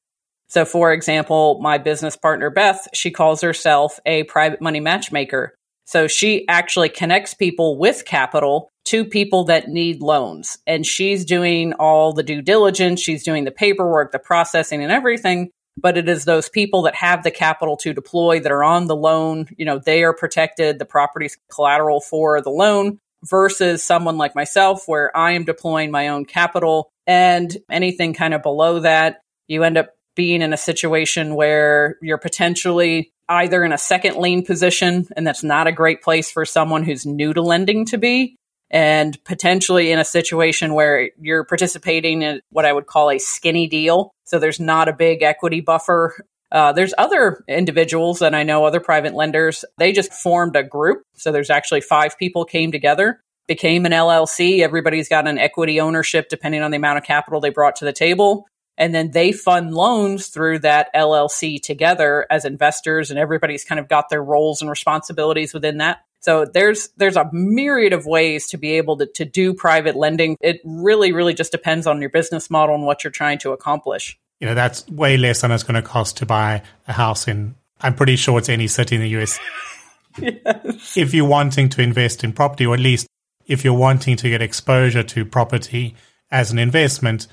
So, 0.49 0.65
for 0.65 0.91
example, 0.91 1.61
my 1.61 1.77
business 1.77 2.17
partner, 2.17 2.49
Beth, 2.49 2.89
she 2.93 3.11
calls 3.11 3.39
herself 3.39 3.97
a 4.05 4.23
private 4.23 4.59
money 4.59 4.81
matchmaker. 4.81 5.55
So 5.85 6.07
she 6.07 6.45
actually 6.49 6.89
connects 6.89 7.33
people 7.33 7.77
with 7.77 8.03
capital 8.03 8.67
to 8.87 9.05
people 9.05 9.45
that 9.45 9.69
need 9.69 10.01
loans. 10.01 10.57
And 10.67 10.85
she's 10.85 11.23
doing 11.23 11.71
all 11.79 12.11
the 12.11 12.23
due 12.23 12.41
diligence, 12.41 12.99
she's 12.99 13.23
doing 13.23 13.45
the 13.45 13.51
paperwork, 13.51 14.11
the 14.11 14.19
processing, 14.19 14.83
and 14.83 14.91
everything 14.91 15.49
but 15.77 15.97
it 15.97 16.07
is 16.07 16.25
those 16.25 16.49
people 16.49 16.83
that 16.83 16.95
have 16.95 17.23
the 17.23 17.31
capital 17.31 17.77
to 17.77 17.93
deploy 17.93 18.39
that 18.39 18.51
are 18.51 18.63
on 18.63 18.87
the 18.87 18.95
loan. 18.95 19.47
You 19.57 19.65
know, 19.65 19.79
they 19.79 20.03
are 20.03 20.13
protected, 20.13 20.79
the 20.79 20.85
property's 20.85 21.37
collateral 21.51 22.01
for 22.01 22.41
the 22.41 22.49
loan 22.49 22.99
versus 23.23 23.83
someone 23.83 24.17
like 24.17 24.35
myself 24.35 24.83
where 24.85 25.15
I 25.15 25.31
am 25.31 25.45
deploying 25.45 25.91
my 25.91 26.09
own 26.09 26.25
capital 26.25 26.91
and 27.07 27.55
anything 27.69 28.13
kind 28.13 28.33
of 28.33 28.43
below 28.43 28.79
that, 28.79 29.21
you 29.47 29.63
end 29.63 29.77
up 29.77 29.89
being 30.15 30.41
in 30.41 30.53
a 30.53 30.57
situation 30.57 31.35
where 31.35 31.97
you're 32.01 32.17
potentially 32.17 33.11
either 33.27 33.63
in 33.63 33.71
a 33.71 33.77
second 33.77 34.17
lien 34.17 34.45
position, 34.45 35.07
and 35.15 35.25
that's 35.25 35.43
not 35.43 35.67
a 35.67 35.71
great 35.71 36.01
place 36.01 36.31
for 36.31 36.45
someone 36.45 36.83
who's 36.83 37.05
new 37.05 37.33
to 37.33 37.41
lending 37.41 37.85
to 37.85 37.97
be, 37.97 38.35
and 38.73 39.23
potentially 39.23 39.91
in 39.91 39.99
a 39.99 40.03
situation 40.03 40.73
where 40.73 41.11
you're 41.21 41.43
participating 41.43 42.23
in 42.23 42.41
what 42.49 42.65
I 42.65 42.73
would 42.73 42.87
call 42.87 43.11
a 43.11 43.19
skinny 43.19 43.67
deal. 43.67 44.11
So 44.25 44.39
there's 44.39 44.59
not 44.59 44.89
a 44.89 44.93
big 44.93 45.21
equity 45.21 45.61
buffer. 45.61 46.25
Uh, 46.51 46.73
there's 46.73 46.93
other 46.97 47.43
individuals, 47.47 48.23
and 48.23 48.35
I 48.35 48.41
know 48.41 48.65
other 48.65 48.79
private 48.79 49.13
lenders, 49.13 49.63
they 49.77 49.91
just 49.91 50.11
formed 50.11 50.55
a 50.55 50.63
group. 50.63 51.03
So 51.13 51.31
there's 51.31 51.51
actually 51.51 51.81
five 51.81 52.17
people 52.17 52.45
came 52.45 52.71
together, 52.71 53.21
became 53.47 53.85
an 53.85 53.91
LLC. 53.91 54.61
Everybody's 54.61 55.07
got 55.07 55.27
an 55.27 55.37
equity 55.37 55.79
ownership 55.79 56.27
depending 56.27 56.63
on 56.63 56.71
the 56.71 56.77
amount 56.77 56.97
of 56.97 57.03
capital 57.03 57.39
they 57.39 57.51
brought 57.51 57.75
to 57.77 57.85
the 57.85 57.93
table. 57.93 58.47
And 58.75 58.93
then 58.93 59.11
they 59.11 59.31
fund 59.33 59.75
loans 59.75 60.27
through 60.27 60.59
that 60.59 60.89
LLC 60.95 61.61
together 61.61 62.25
as 62.31 62.43
investors, 62.43 63.11
and 63.11 63.19
everybody's 63.19 63.63
kind 63.63 63.79
of 63.79 63.87
got 63.87 64.09
their 64.09 64.23
roles 64.23 64.61
and 64.61 64.69
responsibilities 64.69 65.53
within 65.53 65.77
that. 65.77 65.99
So 66.23 66.45
there's 66.45 66.87
there's 66.95 67.17
a 67.17 67.29
myriad 67.33 67.91
of 67.91 68.05
ways 68.05 68.47
to 68.47 68.57
be 68.57 68.77
able 68.77 68.97
to, 68.97 69.05
to 69.07 69.25
do 69.25 69.53
private 69.53 69.95
lending. 69.97 70.37
It 70.39 70.61
really, 70.63 71.11
really 71.11 71.33
just 71.33 71.51
depends 71.51 71.85
on 71.85 71.99
your 71.99 72.09
business 72.09 72.49
model 72.49 72.75
and 72.75 72.85
what 72.85 73.03
you're 73.03 73.11
trying 73.11 73.39
to 73.39 73.51
accomplish. 73.51 74.17
You 74.39 74.47
know, 74.47 74.55
that's 74.55 74.87
way 74.87 75.17
less 75.17 75.41
than 75.41 75.51
it's 75.51 75.63
going 75.63 75.75
to 75.75 75.81
cost 75.81 76.17
to 76.17 76.25
buy 76.25 76.63
a 76.87 76.93
house 76.93 77.27
in 77.27 77.55
I'm 77.81 77.93
pretty 77.93 78.15
sure 78.15 78.39
it's 78.39 78.47
any 78.47 78.67
city 78.67 78.95
in 78.95 79.01
the 79.01 79.09
US. 79.21 79.37
yes. 80.17 80.95
If 80.95 81.13
you're 81.13 81.27
wanting 81.27 81.67
to 81.69 81.81
invest 81.81 82.23
in 82.23 82.31
property, 82.31 82.65
or 82.65 82.73
at 82.73 82.79
least 82.79 83.05
if 83.45 83.65
you're 83.65 83.73
wanting 83.73 84.15
to 84.15 84.29
get 84.29 84.41
exposure 84.41 85.03
to 85.03 85.25
property 85.25 85.95
as 86.31 86.53
an 86.53 86.57
investment, 86.57 87.27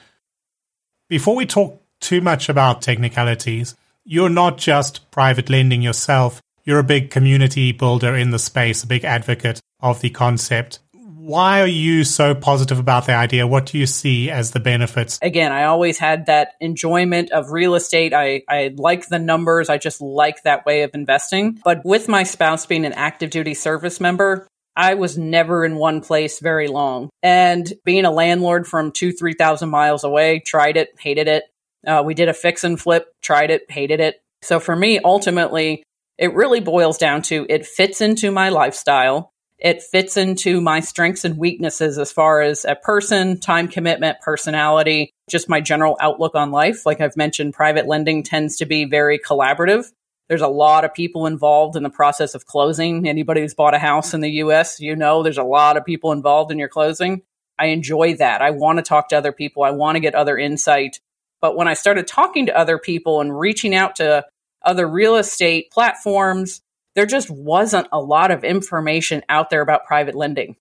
before 1.08 1.36
we 1.36 1.46
talk 1.46 1.80
too 2.00 2.20
much 2.20 2.48
about 2.48 2.82
technicalities, 2.82 3.76
you're 4.04 4.28
not 4.28 4.58
just 4.58 5.08
private 5.12 5.48
lending 5.48 5.80
yourself 5.80 6.42
you're 6.70 6.78
a 6.78 6.84
big 6.84 7.10
community 7.10 7.72
builder 7.72 8.14
in 8.14 8.30
the 8.30 8.38
space, 8.38 8.84
a 8.84 8.86
big 8.86 9.04
advocate 9.04 9.60
of 9.80 10.00
the 10.00 10.08
concept. 10.08 10.78
Why 10.92 11.62
are 11.62 11.66
you 11.66 12.04
so 12.04 12.32
positive 12.32 12.78
about 12.78 13.06
the 13.06 13.14
idea? 13.14 13.44
What 13.44 13.66
do 13.66 13.76
you 13.76 13.86
see 13.86 14.30
as 14.30 14.52
the 14.52 14.60
benefits? 14.60 15.18
Again, 15.20 15.50
I 15.50 15.64
always 15.64 15.98
had 15.98 16.26
that 16.26 16.52
enjoyment 16.60 17.32
of 17.32 17.50
real 17.50 17.74
estate. 17.74 18.14
I, 18.14 18.42
I 18.48 18.72
like 18.76 19.08
the 19.08 19.18
numbers. 19.18 19.68
I 19.68 19.78
just 19.78 20.00
like 20.00 20.44
that 20.44 20.64
way 20.64 20.82
of 20.82 20.92
investing. 20.94 21.58
But 21.64 21.84
with 21.84 22.08
my 22.08 22.22
spouse 22.22 22.66
being 22.66 22.86
an 22.86 22.92
active 22.92 23.30
duty 23.30 23.54
service 23.54 24.00
member, 24.00 24.46
I 24.76 24.94
was 24.94 25.18
never 25.18 25.64
in 25.64 25.74
one 25.74 26.02
place 26.02 26.38
very 26.38 26.68
long. 26.68 27.10
And 27.20 27.70
being 27.84 28.04
a 28.04 28.12
landlord 28.12 28.68
from 28.68 28.92
two, 28.92 29.10
3,000 29.10 29.68
miles 29.68 30.04
away, 30.04 30.40
tried 30.46 30.76
it, 30.76 30.90
hated 31.00 31.26
it. 31.26 31.42
Uh, 31.84 32.04
we 32.06 32.14
did 32.14 32.28
a 32.28 32.34
fix 32.34 32.62
and 32.62 32.80
flip, 32.80 33.08
tried 33.22 33.50
it, 33.50 33.68
hated 33.68 33.98
it. 33.98 34.22
So 34.42 34.60
for 34.60 34.76
me, 34.76 35.00
ultimately, 35.04 35.82
it 36.20 36.34
really 36.34 36.60
boils 36.60 36.98
down 36.98 37.22
to 37.22 37.46
it 37.48 37.66
fits 37.66 38.02
into 38.02 38.30
my 38.30 38.50
lifestyle. 38.50 39.32
It 39.58 39.82
fits 39.82 40.16
into 40.16 40.60
my 40.60 40.80
strengths 40.80 41.24
and 41.24 41.36
weaknesses 41.36 41.98
as 41.98 42.12
far 42.12 42.42
as 42.42 42.64
a 42.64 42.76
person, 42.76 43.40
time 43.40 43.68
commitment, 43.68 44.20
personality, 44.20 45.12
just 45.28 45.48
my 45.48 45.60
general 45.60 45.96
outlook 46.00 46.34
on 46.34 46.50
life. 46.50 46.86
Like 46.86 47.00
I've 47.00 47.16
mentioned, 47.16 47.54
private 47.54 47.86
lending 47.86 48.22
tends 48.22 48.58
to 48.58 48.66
be 48.66 48.84
very 48.84 49.18
collaborative. 49.18 49.90
There's 50.28 50.40
a 50.42 50.48
lot 50.48 50.84
of 50.84 50.94
people 50.94 51.26
involved 51.26 51.76
in 51.76 51.82
the 51.82 51.90
process 51.90 52.34
of 52.34 52.46
closing. 52.46 53.08
Anybody 53.08 53.40
who's 53.40 53.54
bought 53.54 53.74
a 53.74 53.78
house 53.78 54.14
in 54.14 54.20
the 54.20 54.30
US, 54.44 54.78
you 54.78 54.96
know, 54.96 55.22
there's 55.22 55.38
a 55.38 55.42
lot 55.42 55.76
of 55.76 55.84
people 55.84 56.12
involved 56.12 56.52
in 56.52 56.58
your 56.58 56.68
closing. 56.68 57.22
I 57.58 57.66
enjoy 57.66 58.16
that. 58.16 58.40
I 58.40 58.50
want 58.50 58.78
to 58.78 58.82
talk 58.82 59.08
to 59.08 59.18
other 59.18 59.32
people. 59.32 59.62
I 59.62 59.70
want 59.70 59.96
to 59.96 60.00
get 60.00 60.14
other 60.14 60.38
insight. 60.38 61.00
But 61.40 61.56
when 61.56 61.68
I 61.68 61.74
started 61.74 62.06
talking 62.06 62.46
to 62.46 62.56
other 62.56 62.78
people 62.78 63.20
and 63.20 63.38
reaching 63.38 63.74
out 63.74 63.96
to 63.96 64.26
other 64.64 64.88
real 64.88 65.16
estate 65.16 65.70
platforms, 65.70 66.62
there 66.94 67.06
just 67.06 67.30
wasn't 67.30 67.88
a 67.92 68.00
lot 68.00 68.30
of 68.30 68.44
information 68.44 69.22
out 69.28 69.50
there 69.50 69.62
about 69.62 69.86
private 69.86 70.14
lending. 70.14 70.56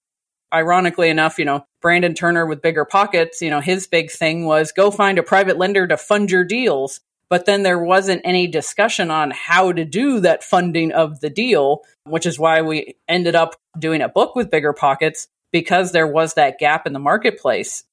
Ironically 0.54 1.10
enough, 1.10 1.38
you 1.38 1.46
know, 1.46 1.66
Brandon 1.82 2.14
Turner 2.14 2.46
with 2.46 2.62
Bigger 2.62 2.86
Pockets, 2.86 3.42
you 3.42 3.50
know, 3.50 3.62
his 3.62 3.88
big 3.88 4.10
thing 4.10 4.46
was 4.46 4.72
go 4.72 4.90
find 4.90 5.20
a 5.20 5.24
private 5.24 5.58
lender 5.58 5.88
to 5.88 5.98
fund 5.98 6.32
your 6.32 6.44
deals. 6.44 7.02
But 7.30 7.46
then 7.46 7.62
there 7.62 7.78
wasn't 7.78 8.24
any 8.26 8.48
discussion 8.48 9.12
on 9.12 9.32
how 9.32 9.72
to 9.72 9.86
do 9.86 10.20
that 10.22 10.44
funding 10.44 10.92
of 10.92 11.20
the 11.20 11.30
deal, 11.30 11.82
which 12.04 12.26
is 12.26 12.40
why 12.40 12.64
we 12.64 12.96
ended 13.08 13.36
up 13.36 13.56
doing 13.78 14.02
a 14.02 14.10
book 14.10 14.36
with 14.36 14.50
Bigger 14.50 14.74
Pockets 14.74 15.28
because 15.52 15.92
there 15.92 16.08
was 16.08 16.34
that 16.34 16.58
gap 16.58 16.88
in 16.88 16.94
the 16.94 17.00
marketplace. 17.00 17.84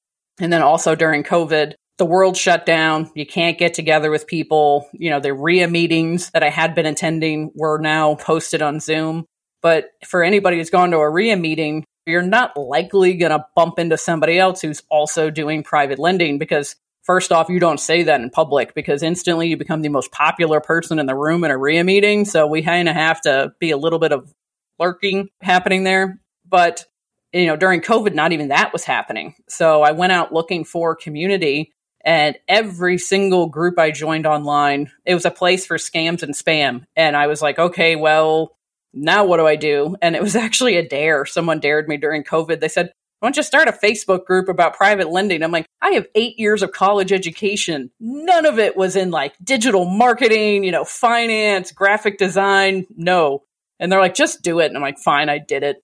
And 0.41 0.53
then 0.53 0.63
also 0.63 0.95
during 0.95 1.23
COVID, 1.23 1.75
the 1.99 2.07
world 2.07 2.37
shut 2.37 2.67
down. 2.67 3.11
You 3.15 3.27
can't 3.27 3.59
get 3.59 3.75
together 3.75 4.11
with 4.11 4.27
people. 4.27 4.89
You 4.93 5.11
know, 5.11 5.21
the 5.21 5.33
RIA 5.33 5.69
meetings 5.69 6.31
that 6.31 6.43
I 6.43 6.51
had 6.51 6.75
been 6.75 6.87
attending 6.87 7.53
were 7.55 7.79
now 7.79 8.17
posted 8.17 8.63
on 8.63 8.81
Zoom. 8.81 9.25
But 9.63 9.87
for 10.07 10.23
anybody 10.23 10.59
who's 10.59 10.71
gone 10.71 10.91
to 10.91 10.99
a 10.99 11.11
RIA 11.11 11.37
meeting, 11.37 11.85
you're 12.07 12.23
not 12.23 12.57
likely 12.57 13.15
going 13.15 13.33
to 13.33 13.47
bump 13.57 13.79
into 13.79 13.97
somebody 13.97 14.39
else 14.39 14.61
who's 14.61 14.83
also 14.91 15.31
doing 15.31 15.63
private 15.63 15.99
lending 15.99 16.39
because 16.39 16.77
first 17.03 17.33
off, 17.33 17.49
you 17.49 17.59
don't 17.59 17.81
say 17.81 18.05
that 18.05 18.21
in 18.21 18.31
public 18.31 18.75
because 18.75 19.03
instantly 19.03 19.49
you 19.49 19.57
become 19.57 19.83
the 19.83 19.89
most 19.89 20.13
popular 20.13 20.61
person 20.61 20.99
in 20.99 21.07
the 21.07 21.17
room 21.17 21.45
in 21.45 21.51
a 21.51 21.57
RIA 21.57 21.83
meeting. 21.83 22.25
So 22.25 22.47
we 22.47 22.63
kind 22.63 22.89
of 22.89 22.95
have 22.95 23.21
to 23.23 23.53
be 23.59 23.71
a 23.71 23.77
little 23.77 23.99
bit 23.99 24.13
of 24.13 24.33
lurking 24.79 25.29
happening 25.41 25.85
there. 25.85 26.21
But, 26.49 26.85
you 27.33 27.47
know, 27.47 27.57
during 27.57 27.81
COVID, 27.81 28.15
not 28.15 28.33
even 28.33 28.49
that 28.49 28.73
was 28.73 28.85
happening. 28.85 29.35
So 29.49 29.83
I 29.83 29.93
went 29.93 30.13
out 30.13 30.33
looking 30.33 30.65
for 30.65 30.95
community 30.95 31.73
and 32.07 32.39
every 32.47 32.99
single 32.99 33.49
group 33.49 33.81
I 33.81 33.91
joined 33.91 34.27
online, 34.27 34.93
it 35.05 35.15
was 35.15 35.25
a 35.25 35.31
place 35.31 35.67
for 35.67 35.77
scams 35.77 36.23
and 36.23 36.35
spam. 36.35 36.87
And 36.95 37.17
I 37.17 37.27
was 37.27 37.43
like, 37.43 37.59
okay, 37.59 37.97
well, 37.97 38.57
now 38.95 39.25
what 39.25 39.39
do 39.39 39.47
I 39.47 39.57
do? 39.57 39.97
And 40.01 40.15
it 40.15 40.23
was 40.23 40.37
actually 40.47 40.77
a 40.77 40.89
dare. 40.89 41.27
Someone 41.27 41.59
dared 41.59 41.89
me 41.89 41.97
during 41.97 42.23
COVID. 42.23 42.61
They 42.61 42.69
said, 42.69 42.93
why 43.19 43.29
don't 43.29 43.37
you 43.37 43.43
start 43.43 43.67
a 43.67 43.73
Facebook 43.73 44.25
group 44.25 44.49
about 44.49 44.77
private 44.77 45.11
lending? 45.11 45.43
I'm 45.43 45.51
like, 45.51 45.67
I 45.83 45.91
have 45.91 46.07
eight 46.15 46.39
years 46.39 46.63
of 46.63 46.71
college 46.71 47.13
education. 47.13 47.91
None 47.99 48.47
of 48.47 48.61
it 48.61 48.77
was 48.77 48.95
in 48.95 49.11
like 49.11 49.35
digital 49.43 49.85
marketing, 49.85 50.63
you 50.63 50.71
know, 50.71 50.85
finance, 50.85 51.73
graphic 51.73 52.19
design. 52.19 52.87
No. 52.97 53.43
And 53.81 53.91
they're 53.91 54.01
like, 54.01 54.15
just 54.15 54.43
do 54.43 54.61
it. 54.61 54.67
And 54.67 54.77
I'm 54.77 54.83
like, 54.83 54.99
fine, 54.99 55.29
I 55.29 55.39
did 55.39 55.65
it. 55.65 55.83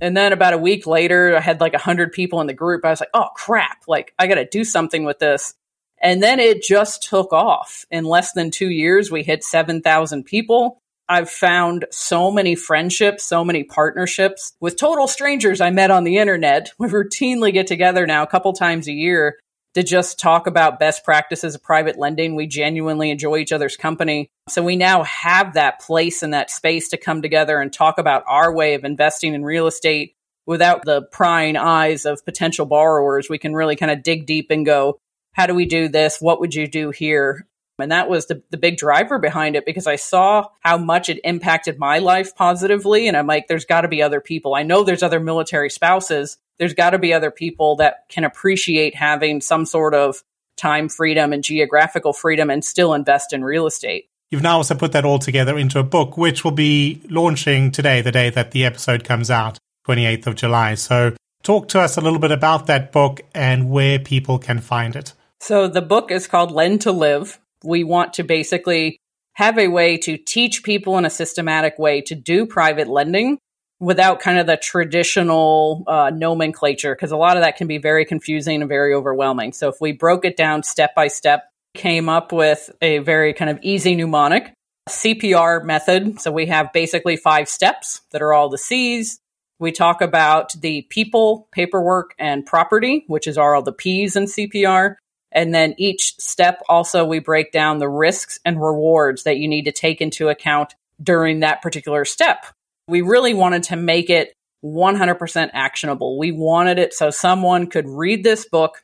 And 0.00 0.16
then 0.16 0.32
about 0.32 0.54
a 0.54 0.58
week 0.58 0.86
later, 0.86 1.36
I 1.36 1.40
had 1.40 1.60
like 1.60 1.72
100 1.72 2.12
people 2.12 2.40
in 2.40 2.46
the 2.46 2.54
group. 2.54 2.84
I 2.84 2.90
was 2.90 3.00
like, 3.00 3.10
oh 3.14 3.28
crap, 3.34 3.82
like 3.86 4.14
I 4.18 4.26
got 4.26 4.36
to 4.36 4.46
do 4.46 4.64
something 4.64 5.04
with 5.04 5.18
this. 5.18 5.54
And 6.02 6.22
then 6.22 6.40
it 6.40 6.62
just 6.62 7.02
took 7.02 7.32
off. 7.32 7.84
In 7.90 8.04
less 8.04 8.32
than 8.32 8.50
two 8.50 8.70
years, 8.70 9.10
we 9.10 9.22
hit 9.22 9.44
7,000 9.44 10.24
people. 10.24 10.78
I've 11.08 11.28
found 11.28 11.86
so 11.90 12.30
many 12.30 12.54
friendships, 12.54 13.24
so 13.24 13.44
many 13.44 13.64
partnerships 13.64 14.52
with 14.60 14.76
total 14.76 15.08
strangers 15.08 15.60
I 15.60 15.70
met 15.70 15.90
on 15.90 16.04
the 16.04 16.18
internet. 16.18 16.72
We 16.78 16.88
routinely 16.88 17.52
get 17.52 17.66
together 17.66 18.06
now 18.06 18.22
a 18.22 18.28
couple 18.28 18.52
times 18.52 18.88
a 18.88 18.92
year 18.92 19.38
to 19.74 19.82
just 19.82 20.18
talk 20.18 20.46
about 20.46 20.80
best 20.80 21.04
practices 21.04 21.54
of 21.54 21.62
private 21.62 21.98
lending. 21.98 22.34
We 22.34 22.46
genuinely 22.46 23.10
enjoy 23.10 23.38
each 23.38 23.52
other's 23.52 23.76
company. 23.76 24.28
So 24.48 24.62
we 24.62 24.76
now 24.76 25.04
have 25.04 25.54
that 25.54 25.80
place 25.80 26.22
and 26.22 26.34
that 26.34 26.50
space 26.50 26.88
to 26.88 26.96
come 26.96 27.22
together 27.22 27.60
and 27.60 27.72
talk 27.72 27.98
about 27.98 28.24
our 28.26 28.52
way 28.52 28.74
of 28.74 28.84
investing 28.84 29.34
in 29.34 29.44
real 29.44 29.66
estate 29.66 30.14
without 30.46 30.84
the 30.84 31.02
prying 31.12 31.56
eyes 31.56 32.04
of 32.04 32.24
potential 32.24 32.66
borrowers. 32.66 33.28
We 33.28 33.38
can 33.38 33.54
really 33.54 33.76
kind 33.76 33.92
of 33.92 34.02
dig 34.02 34.26
deep 34.26 34.50
and 34.50 34.66
go, 34.66 34.98
how 35.32 35.46
do 35.46 35.54
we 35.54 35.66
do 35.66 35.88
this? 35.88 36.20
What 36.20 36.40
would 36.40 36.54
you 36.54 36.66
do 36.66 36.90
here? 36.90 37.46
And 37.80 37.92
that 37.92 38.08
was 38.08 38.26
the, 38.26 38.42
the 38.50 38.56
big 38.56 38.76
driver 38.76 39.18
behind 39.18 39.56
it 39.56 39.66
because 39.66 39.86
I 39.86 39.96
saw 39.96 40.46
how 40.60 40.78
much 40.78 41.08
it 41.08 41.20
impacted 41.24 41.78
my 41.78 41.98
life 41.98 42.34
positively. 42.34 43.08
And 43.08 43.16
I'm 43.16 43.26
like, 43.26 43.48
there's 43.48 43.64
got 43.64 43.82
to 43.82 43.88
be 43.88 44.02
other 44.02 44.20
people. 44.20 44.54
I 44.54 44.62
know 44.62 44.82
there's 44.82 45.02
other 45.02 45.20
military 45.20 45.70
spouses. 45.70 46.38
There's 46.58 46.74
got 46.74 46.90
to 46.90 46.98
be 46.98 47.12
other 47.12 47.30
people 47.30 47.76
that 47.76 48.04
can 48.08 48.24
appreciate 48.24 48.94
having 48.94 49.40
some 49.40 49.66
sort 49.66 49.94
of 49.94 50.22
time 50.56 50.88
freedom 50.88 51.32
and 51.32 51.42
geographical 51.42 52.12
freedom 52.12 52.50
and 52.50 52.64
still 52.64 52.94
invest 52.94 53.32
in 53.32 53.42
real 53.42 53.66
estate. 53.66 54.08
You've 54.30 54.42
now 54.42 54.58
also 54.58 54.76
put 54.76 54.92
that 54.92 55.04
all 55.04 55.18
together 55.18 55.58
into 55.58 55.80
a 55.80 55.82
book, 55.82 56.16
which 56.16 56.44
will 56.44 56.52
be 56.52 57.00
launching 57.08 57.72
today, 57.72 58.00
the 58.00 58.12
day 58.12 58.30
that 58.30 58.52
the 58.52 58.64
episode 58.64 59.02
comes 59.02 59.30
out, 59.30 59.58
28th 59.88 60.26
of 60.28 60.34
July. 60.36 60.74
So 60.76 61.16
talk 61.42 61.68
to 61.68 61.80
us 61.80 61.96
a 61.96 62.00
little 62.00 62.20
bit 62.20 62.30
about 62.30 62.66
that 62.66 62.92
book 62.92 63.22
and 63.34 63.70
where 63.70 63.98
people 63.98 64.38
can 64.38 64.60
find 64.60 64.94
it. 64.94 65.14
So 65.40 65.66
the 65.66 65.82
book 65.82 66.12
is 66.12 66.28
called 66.28 66.52
Lend 66.52 66.82
to 66.82 66.92
Live 66.92 67.39
we 67.64 67.84
want 67.84 68.14
to 68.14 68.24
basically 68.24 68.98
have 69.34 69.58
a 69.58 69.68
way 69.68 69.96
to 69.98 70.16
teach 70.16 70.62
people 70.62 70.98
in 70.98 71.04
a 71.04 71.10
systematic 71.10 71.78
way 71.78 72.00
to 72.02 72.14
do 72.14 72.46
private 72.46 72.88
lending 72.88 73.38
without 73.78 74.20
kind 74.20 74.38
of 74.38 74.46
the 74.46 74.58
traditional 74.58 75.84
uh, 75.86 76.10
nomenclature, 76.10 76.94
because 76.94 77.12
a 77.12 77.16
lot 77.16 77.36
of 77.36 77.42
that 77.42 77.56
can 77.56 77.66
be 77.66 77.78
very 77.78 78.04
confusing 78.04 78.60
and 78.60 78.68
very 78.68 78.92
overwhelming. 78.92 79.52
So 79.52 79.68
if 79.68 79.76
we 79.80 79.92
broke 79.92 80.24
it 80.24 80.36
down 80.36 80.62
step 80.62 80.94
by 80.94 81.08
step, 81.08 81.44
came 81.74 82.08
up 82.08 82.32
with 82.32 82.70
a 82.82 82.98
very 82.98 83.32
kind 83.32 83.50
of 83.50 83.58
easy 83.62 83.94
mnemonic 83.94 84.52
CPR 84.88 85.64
method. 85.64 86.20
So 86.20 86.30
we 86.30 86.46
have 86.46 86.72
basically 86.72 87.16
five 87.16 87.48
steps 87.48 88.02
that 88.10 88.22
are 88.22 88.32
all 88.32 88.48
the 88.48 88.58
C's. 88.58 89.18
We 89.58 89.72
talk 89.72 90.00
about 90.00 90.52
the 90.60 90.82
people, 90.90 91.48
paperwork, 91.52 92.14
and 92.18 92.44
property, 92.44 93.04
which 93.06 93.26
is 93.26 93.38
all 93.38 93.62
the 93.62 93.72
P's 93.72 94.16
in 94.16 94.24
CPR. 94.24 94.96
And 95.32 95.54
then 95.54 95.74
each 95.78 96.14
step 96.18 96.60
also 96.68 97.04
we 97.04 97.18
break 97.18 97.52
down 97.52 97.78
the 97.78 97.88
risks 97.88 98.38
and 98.44 98.60
rewards 98.60 99.22
that 99.24 99.38
you 99.38 99.48
need 99.48 99.64
to 99.64 99.72
take 99.72 100.00
into 100.00 100.28
account 100.28 100.74
during 101.02 101.40
that 101.40 101.62
particular 101.62 102.04
step. 102.04 102.46
We 102.88 103.02
really 103.02 103.34
wanted 103.34 103.64
to 103.64 103.76
make 103.76 104.10
it 104.10 104.34
100% 104.64 105.50
actionable. 105.52 106.18
We 106.18 106.32
wanted 106.32 106.78
it 106.78 106.92
so 106.92 107.10
someone 107.10 107.68
could 107.68 107.88
read 107.88 108.24
this 108.24 108.46
book, 108.46 108.82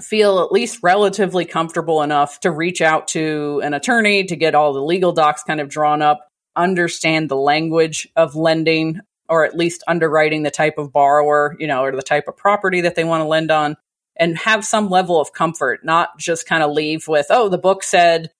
feel 0.00 0.40
at 0.40 0.52
least 0.52 0.80
relatively 0.82 1.44
comfortable 1.44 2.02
enough 2.02 2.40
to 2.40 2.50
reach 2.50 2.82
out 2.82 3.08
to 3.08 3.60
an 3.64 3.72
attorney 3.72 4.24
to 4.24 4.36
get 4.36 4.54
all 4.54 4.72
the 4.72 4.82
legal 4.82 5.12
docs 5.12 5.42
kind 5.44 5.60
of 5.60 5.68
drawn 5.68 6.02
up, 6.02 6.28
understand 6.56 7.28
the 7.28 7.36
language 7.36 8.08
of 8.16 8.34
lending 8.34 9.00
or 9.28 9.46
at 9.46 9.56
least 9.56 9.82
underwriting 9.86 10.42
the 10.42 10.50
type 10.50 10.76
of 10.76 10.92
borrower, 10.92 11.56
you 11.58 11.66
know, 11.66 11.82
or 11.82 11.92
the 11.92 12.02
type 12.02 12.28
of 12.28 12.36
property 12.36 12.82
that 12.82 12.94
they 12.94 13.04
want 13.04 13.22
to 13.22 13.26
lend 13.26 13.50
on 13.50 13.76
and 14.16 14.38
have 14.38 14.64
some 14.64 14.88
level 14.88 15.20
of 15.20 15.32
comfort, 15.32 15.84
not 15.84 16.18
just 16.18 16.46
kind 16.46 16.62
of 16.62 16.72
leave 16.72 17.08
with, 17.08 17.26
oh, 17.30 17.48
the 17.48 17.58
book 17.58 17.82
said 17.82 18.30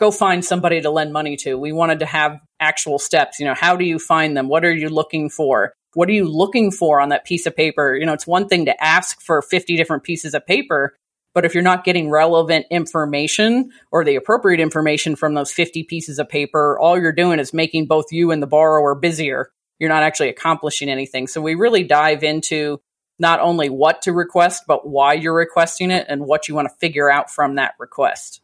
go 0.00 0.10
find 0.10 0.44
somebody 0.44 0.80
to 0.80 0.90
lend 0.90 1.12
money 1.12 1.36
to. 1.36 1.56
We 1.56 1.72
wanted 1.72 2.00
to 2.00 2.06
have 2.06 2.40
actual 2.60 2.98
steps. 2.98 3.38
You 3.38 3.46
know, 3.46 3.54
how 3.54 3.76
do 3.76 3.84
you 3.84 3.98
find 3.98 4.36
them? 4.36 4.48
What 4.48 4.64
are 4.64 4.74
you 4.74 4.88
looking 4.88 5.30
for? 5.30 5.72
What 5.94 6.08
are 6.08 6.12
you 6.12 6.28
looking 6.28 6.70
for 6.72 7.00
on 7.00 7.10
that 7.10 7.24
piece 7.24 7.46
of 7.46 7.54
paper? 7.54 7.94
You 7.94 8.04
know, 8.04 8.12
it's 8.12 8.26
one 8.26 8.48
thing 8.48 8.64
to 8.66 8.84
ask 8.84 9.20
for 9.20 9.40
50 9.42 9.76
different 9.76 10.02
pieces 10.02 10.34
of 10.34 10.44
paper, 10.44 10.96
but 11.34 11.44
if 11.44 11.54
you're 11.54 11.62
not 11.62 11.84
getting 11.84 12.10
relevant 12.10 12.66
information 12.70 13.70
or 13.92 14.04
the 14.04 14.16
appropriate 14.16 14.60
information 14.60 15.14
from 15.14 15.34
those 15.34 15.52
50 15.52 15.84
pieces 15.84 16.18
of 16.18 16.28
paper, 16.28 16.78
all 16.80 16.98
you're 16.98 17.12
doing 17.12 17.38
is 17.38 17.54
making 17.54 17.86
both 17.86 18.06
you 18.10 18.32
and 18.32 18.42
the 18.42 18.46
borrower 18.48 18.94
busier. 18.94 19.50
You're 19.78 19.88
not 19.88 20.02
actually 20.02 20.28
accomplishing 20.28 20.88
anything. 20.88 21.28
So 21.28 21.40
we 21.40 21.54
really 21.54 21.84
dive 21.84 22.24
into 22.24 22.80
not 23.18 23.40
only 23.40 23.68
what 23.68 24.02
to 24.02 24.12
request, 24.12 24.64
but 24.66 24.86
why 24.86 25.14
you're 25.14 25.34
requesting 25.34 25.90
it 25.90 26.06
and 26.08 26.26
what 26.26 26.48
you 26.48 26.54
want 26.54 26.68
to 26.68 26.74
figure 26.76 27.10
out 27.10 27.30
from 27.30 27.54
that 27.56 27.74
request. 27.78 28.40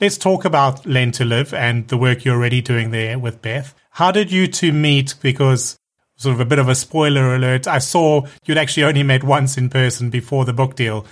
Let's 0.00 0.18
talk 0.18 0.44
about 0.44 0.84
Lend 0.84 1.14
to 1.14 1.24
Live 1.24 1.54
and 1.54 1.88
the 1.88 1.96
work 1.96 2.24
you're 2.24 2.36
already 2.36 2.60
doing 2.60 2.90
there 2.90 3.18
with 3.18 3.40
Beth. 3.40 3.74
How 3.90 4.12
did 4.12 4.30
you 4.30 4.46
two 4.46 4.72
meet? 4.72 5.14
Because 5.22 5.78
sort 6.16 6.34
of 6.34 6.40
a 6.40 6.44
bit 6.44 6.58
of 6.58 6.68
a 6.68 6.74
spoiler 6.74 7.34
alert, 7.34 7.66
I 7.66 7.78
saw 7.78 8.26
you'd 8.44 8.58
actually 8.58 8.84
only 8.84 9.02
met 9.02 9.24
once 9.24 9.56
in 9.56 9.70
person 9.70 10.10
before 10.10 10.44
the 10.44 10.52
book 10.52 10.76
deal. 10.76 11.06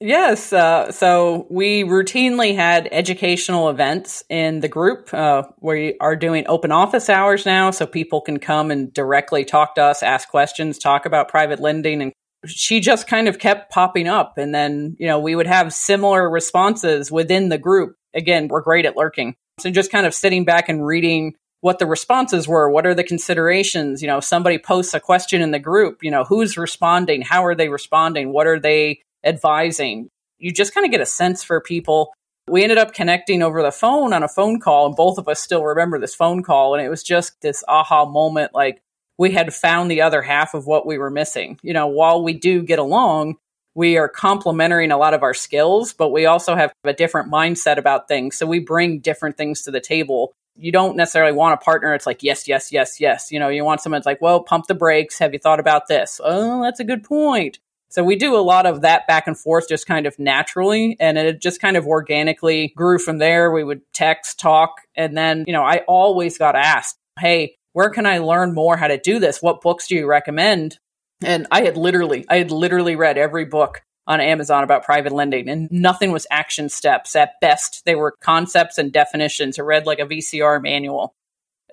Yes. 0.00 0.52
Uh, 0.52 0.90
so 0.90 1.46
we 1.50 1.84
routinely 1.84 2.54
had 2.54 2.88
educational 2.90 3.70
events 3.70 4.24
in 4.28 4.60
the 4.60 4.68
group. 4.68 5.14
Uh, 5.14 5.44
we 5.60 5.96
are 6.00 6.16
doing 6.16 6.44
open 6.48 6.72
office 6.72 7.08
hours 7.08 7.46
now, 7.46 7.70
so 7.70 7.86
people 7.86 8.20
can 8.20 8.38
come 8.38 8.70
and 8.70 8.92
directly 8.92 9.44
talk 9.44 9.76
to 9.76 9.82
us, 9.82 10.02
ask 10.02 10.28
questions, 10.28 10.78
talk 10.78 11.06
about 11.06 11.28
private 11.28 11.60
lending. 11.60 12.02
And 12.02 12.12
she 12.46 12.80
just 12.80 13.06
kind 13.06 13.28
of 13.28 13.38
kept 13.38 13.70
popping 13.70 14.08
up. 14.08 14.36
And 14.36 14.54
then, 14.54 14.96
you 14.98 15.06
know, 15.06 15.20
we 15.20 15.36
would 15.36 15.46
have 15.46 15.72
similar 15.72 16.28
responses 16.28 17.10
within 17.10 17.48
the 17.48 17.58
group. 17.58 17.96
Again, 18.14 18.48
we're 18.48 18.62
great 18.62 18.86
at 18.86 18.96
lurking. 18.96 19.36
So 19.60 19.70
just 19.70 19.92
kind 19.92 20.06
of 20.06 20.14
sitting 20.14 20.44
back 20.44 20.68
and 20.68 20.84
reading 20.84 21.34
what 21.60 21.78
the 21.78 21.86
responses 21.86 22.46
were. 22.46 22.68
What 22.68 22.86
are 22.86 22.94
the 22.94 23.04
considerations? 23.04 24.02
You 24.02 24.08
know, 24.08 24.20
somebody 24.20 24.58
posts 24.58 24.92
a 24.92 25.00
question 25.00 25.40
in 25.40 25.52
the 25.52 25.58
group, 25.58 26.02
you 26.02 26.10
know, 26.10 26.24
who's 26.24 26.58
responding? 26.58 27.22
How 27.22 27.46
are 27.46 27.54
they 27.54 27.70
responding? 27.70 28.32
What 28.32 28.46
are 28.46 28.60
they 28.60 29.00
advising. 29.24 30.08
You 30.38 30.52
just 30.52 30.74
kind 30.74 30.84
of 30.84 30.90
get 30.90 31.00
a 31.00 31.06
sense 31.06 31.42
for 31.42 31.60
people. 31.60 32.12
We 32.48 32.62
ended 32.62 32.78
up 32.78 32.92
connecting 32.92 33.42
over 33.42 33.62
the 33.62 33.72
phone 33.72 34.12
on 34.12 34.22
a 34.22 34.28
phone 34.28 34.60
call, 34.60 34.86
and 34.86 34.96
both 34.96 35.18
of 35.18 35.28
us 35.28 35.40
still 35.40 35.64
remember 35.64 35.98
this 35.98 36.14
phone 36.14 36.42
call. 36.42 36.74
And 36.74 36.84
it 36.84 36.90
was 36.90 37.02
just 37.02 37.40
this 37.40 37.64
aha 37.66 38.04
moment 38.04 38.54
like 38.54 38.82
we 39.16 39.30
had 39.30 39.54
found 39.54 39.90
the 39.90 40.02
other 40.02 40.22
half 40.22 40.54
of 40.54 40.66
what 40.66 40.86
we 40.86 40.98
were 40.98 41.10
missing. 41.10 41.58
You 41.62 41.72
know, 41.72 41.86
while 41.86 42.22
we 42.22 42.34
do 42.34 42.62
get 42.62 42.78
along, 42.78 43.36
we 43.74 43.96
are 43.96 44.08
complementing 44.08 44.92
a 44.92 44.98
lot 44.98 45.14
of 45.14 45.22
our 45.22 45.34
skills, 45.34 45.92
but 45.92 46.10
we 46.10 46.26
also 46.26 46.54
have 46.54 46.72
a 46.84 46.92
different 46.92 47.30
mindset 47.30 47.76
about 47.76 48.08
things. 48.08 48.36
So 48.36 48.46
we 48.46 48.60
bring 48.60 49.00
different 49.00 49.36
things 49.36 49.62
to 49.62 49.70
the 49.70 49.80
table. 49.80 50.32
You 50.56 50.70
don't 50.70 50.96
necessarily 50.96 51.32
want 51.32 51.54
a 51.54 51.64
partner. 51.64 51.94
It's 51.94 52.06
like, 52.06 52.22
yes, 52.22 52.46
yes, 52.46 52.70
yes, 52.70 53.00
yes. 53.00 53.32
You 53.32 53.40
know, 53.40 53.48
you 53.48 53.64
want 53.64 53.80
someone 53.80 53.98
that's 53.98 54.06
like, 54.06 54.22
well, 54.22 54.40
pump 54.40 54.66
the 54.68 54.74
brakes. 54.74 55.18
Have 55.18 55.32
you 55.32 55.40
thought 55.40 55.58
about 55.58 55.88
this? 55.88 56.20
Oh, 56.22 56.62
that's 56.62 56.78
a 56.78 56.84
good 56.84 57.02
point. 57.02 57.58
So 57.94 58.02
we 58.02 58.16
do 58.16 58.34
a 58.34 58.42
lot 58.42 58.66
of 58.66 58.80
that 58.80 59.06
back 59.06 59.28
and 59.28 59.38
forth 59.38 59.68
just 59.68 59.86
kind 59.86 60.04
of 60.04 60.18
naturally. 60.18 60.96
And 60.98 61.16
it 61.16 61.40
just 61.40 61.60
kind 61.60 61.76
of 61.76 61.86
organically 61.86 62.72
grew 62.76 62.98
from 62.98 63.18
there. 63.18 63.52
We 63.52 63.62
would 63.62 63.82
text, 63.92 64.40
talk. 64.40 64.80
And 64.96 65.16
then, 65.16 65.44
you 65.46 65.52
know, 65.52 65.62
I 65.62 65.82
always 65.86 66.36
got 66.36 66.56
asked, 66.56 66.96
Hey, 67.20 67.54
where 67.72 67.90
can 67.90 68.04
I 68.04 68.18
learn 68.18 68.52
more 68.52 68.76
how 68.76 68.88
to 68.88 68.98
do 68.98 69.20
this? 69.20 69.40
What 69.40 69.60
books 69.60 69.86
do 69.86 69.94
you 69.94 70.08
recommend? 70.08 70.76
And 71.22 71.46
I 71.52 71.62
had 71.62 71.76
literally, 71.76 72.24
I 72.28 72.38
had 72.38 72.50
literally 72.50 72.96
read 72.96 73.16
every 73.16 73.44
book 73.44 73.80
on 74.08 74.20
Amazon 74.20 74.64
about 74.64 74.82
private 74.82 75.12
lending 75.12 75.48
and 75.48 75.70
nothing 75.70 76.10
was 76.10 76.26
action 76.32 76.68
steps. 76.70 77.14
At 77.14 77.40
best, 77.40 77.84
they 77.86 77.94
were 77.94 78.16
concepts 78.20 78.76
and 78.76 78.92
definitions. 78.92 79.56
I 79.56 79.62
read 79.62 79.86
like 79.86 80.00
a 80.00 80.06
VCR 80.06 80.60
manual. 80.60 81.14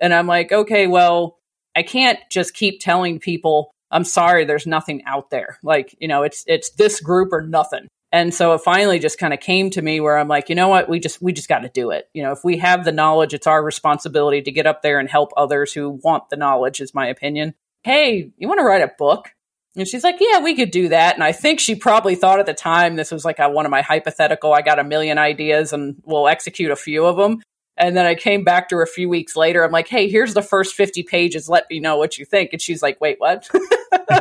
And 0.00 0.14
I'm 0.14 0.28
like, 0.28 0.52
okay, 0.52 0.86
well, 0.86 1.40
I 1.74 1.82
can't 1.82 2.20
just 2.30 2.54
keep 2.54 2.78
telling 2.78 3.18
people 3.18 3.71
I'm 3.92 4.04
sorry, 4.04 4.44
there's 4.44 4.66
nothing 4.66 5.02
out 5.06 5.30
there. 5.30 5.58
Like, 5.62 5.94
you 6.00 6.08
know, 6.08 6.22
it's 6.22 6.42
it's 6.46 6.70
this 6.70 7.00
group 7.00 7.32
or 7.32 7.42
nothing. 7.42 7.88
And 8.10 8.34
so 8.34 8.52
it 8.52 8.60
finally 8.62 8.98
just 8.98 9.18
kind 9.18 9.32
of 9.32 9.40
came 9.40 9.70
to 9.70 9.80
me 9.80 9.98
where 10.00 10.18
I'm 10.18 10.28
like, 10.28 10.50
you 10.50 10.54
know 10.54 10.68
what, 10.68 10.88
we 10.88 10.98
just 10.98 11.22
we 11.22 11.32
just 11.32 11.48
got 11.48 11.60
to 11.60 11.68
do 11.68 11.90
it. 11.90 12.08
You 12.12 12.22
know, 12.22 12.32
if 12.32 12.40
we 12.44 12.58
have 12.58 12.84
the 12.84 12.92
knowledge, 12.92 13.32
it's 13.32 13.46
our 13.46 13.62
responsibility 13.62 14.42
to 14.42 14.52
get 14.52 14.66
up 14.66 14.82
there 14.82 14.98
and 14.98 15.08
help 15.08 15.30
others 15.36 15.72
who 15.72 16.00
want 16.02 16.28
the 16.30 16.36
knowledge, 16.36 16.80
is 16.80 16.94
my 16.94 17.06
opinion. 17.06 17.54
Hey, 17.84 18.30
you 18.36 18.48
want 18.48 18.60
to 18.60 18.64
write 18.64 18.82
a 18.82 18.92
book? 18.98 19.30
And 19.74 19.88
she's 19.88 20.04
like, 20.04 20.16
yeah, 20.20 20.40
we 20.40 20.54
could 20.54 20.70
do 20.70 20.88
that. 20.88 21.14
And 21.14 21.24
I 21.24 21.32
think 21.32 21.58
she 21.58 21.74
probably 21.74 22.14
thought 22.14 22.38
at 22.38 22.46
the 22.46 22.52
time 22.52 22.96
this 22.96 23.10
was 23.10 23.24
like 23.24 23.38
a, 23.38 23.48
one 23.48 23.64
of 23.64 23.70
my 23.70 23.80
hypothetical, 23.80 24.52
I 24.52 24.60
got 24.60 24.78
a 24.78 24.84
million 24.84 25.16
ideas 25.16 25.72
and 25.72 25.96
we'll 26.04 26.28
execute 26.28 26.70
a 26.70 26.76
few 26.76 27.06
of 27.06 27.16
them. 27.16 27.42
And 27.76 27.96
then 27.96 28.06
I 28.06 28.14
came 28.14 28.44
back 28.44 28.68
to 28.68 28.76
her 28.76 28.82
a 28.82 28.86
few 28.86 29.08
weeks 29.08 29.34
later. 29.34 29.64
I'm 29.64 29.72
like, 29.72 29.88
hey, 29.88 30.08
here's 30.08 30.34
the 30.34 30.42
first 30.42 30.74
50 30.74 31.02
pages. 31.04 31.48
Let 31.48 31.68
me 31.70 31.80
know 31.80 31.96
what 31.96 32.18
you 32.18 32.24
think. 32.24 32.52
And 32.52 32.60
she's 32.60 32.82
like, 32.82 33.00
wait, 33.00 33.18
what? 33.18 33.48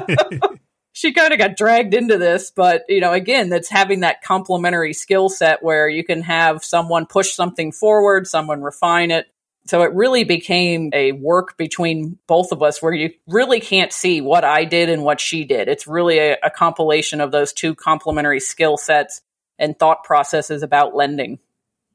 she 0.93 1.13
kind 1.13 1.33
of 1.33 1.39
got 1.39 1.57
dragged 1.57 1.93
into 1.93 2.17
this. 2.17 2.51
But, 2.51 2.83
you 2.87 3.01
know, 3.01 3.11
again, 3.11 3.49
that's 3.49 3.69
having 3.69 4.01
that 4.01 4.21
complementary 4.21 4.93
skill 4.93 5.27
set 5.27 5.61
where 5.61 5.89
you 5.89 6.03
can 6.03 6.21
have 6.21 6.63
someone 6.63 7.05
push 7.05 7.33
something 7.33 7.71
forward, 7.71 8.25
someone 8.25 8.61
refine 8.61 9.11
it. 9.11 9.27
So 9.65 9.83
it 9.83 9.93
really 9.93 10.23
became 10.23 10.89
a 10.93 11.11
work 11.11 11.55
between 11.57 12.17
both 12.27 12.51
of 12.51 12.63
us 12.63 12.81
where 12.81 12.93
you 12.93 13.11
really 13.27 13.59
can't 13.59 13.93
see 13.93 14.19
what 14.19 14.43
I 14.43 14.65
did 14.65 14.89
and 14.89 15.03
what 15.03 15.19
she 15.19 15.43
did. 15.43 15.67
It's 15.67 15.85
really 15.85 16.17
a, 16.17 16.37
a 16.41 16.49
compilation 16.49 17.21
of 17.21 17.31
those 17.31 17.53
two 17.53 17.75
complementary 17.75 18.39
skill 18.39 18.77
sets 18.77 19.21
and 19.59 19.77
thought 19.77 20.03
processes 20.03 20.63
about 20.63 20.95
lending. 20.95 21.37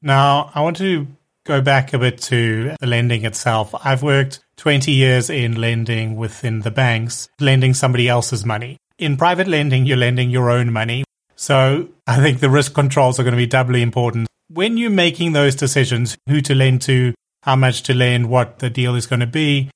Now, 0.01 0.51
I 0.53 0.61
want 0.61 0.77
to 0.77 1.07
go 1.47 1.61
back 1.61 1.93
a 1.93 1.99
bit 1.99 2.19
to 2.23 2.75
the 2.79 2.87
lending 2.87 3.25
itself. 3.25 3.73
I've 3.83 4.03
worked 4.03 4.41
20 4.57 4.91
years 4.91 5.29
in 5.29 5.59
lending 5.59 6.17
within 6.17 6.59
the 6.59 6.71
banks, 6.71 7.29
lending 7.39 7.73
somebody 7.73 8.09
else's 8.09 8.45
money. 8.45 8.77
In 8.99 9.15
private 9.15 9.47
lending, 9.47 9.85
you're 9.85 9.97
lending 9.97 10.29
your 10.29 10.49
own 10.49 10.73
money. 10.73 11.05
So 11.35 11.89
I 12.05 12.17
think 12.17 12.39
the 12.39 12.49
risk 12.49 12.73
controls 12.73 13.19
are 13.19 13.23
going 13.23 13.33
to 13.33 13.37
be 13.37 13.47
doubly 13.47 13.81
important. 13.81 14.27
When 14.49 14.77
you're 14.77 14.89
making 14.89 15.31
those 15.31 15.55
decisions, 15.55 16.17
who 16.27 16.41
to 16.41 16.53
lend 16.53 16.81
to, 16.83 17.13
how 17.43 17.55
much 17.55 17.83
to 17.83 17.93
lend, 17.93 18.29
what 18.29 18.59
the 18.59 18.69
deal 18.69 18.95
is 18.95 19.05
going 19.05 19.21
to 19.21 19.27
be, 19.27 19.69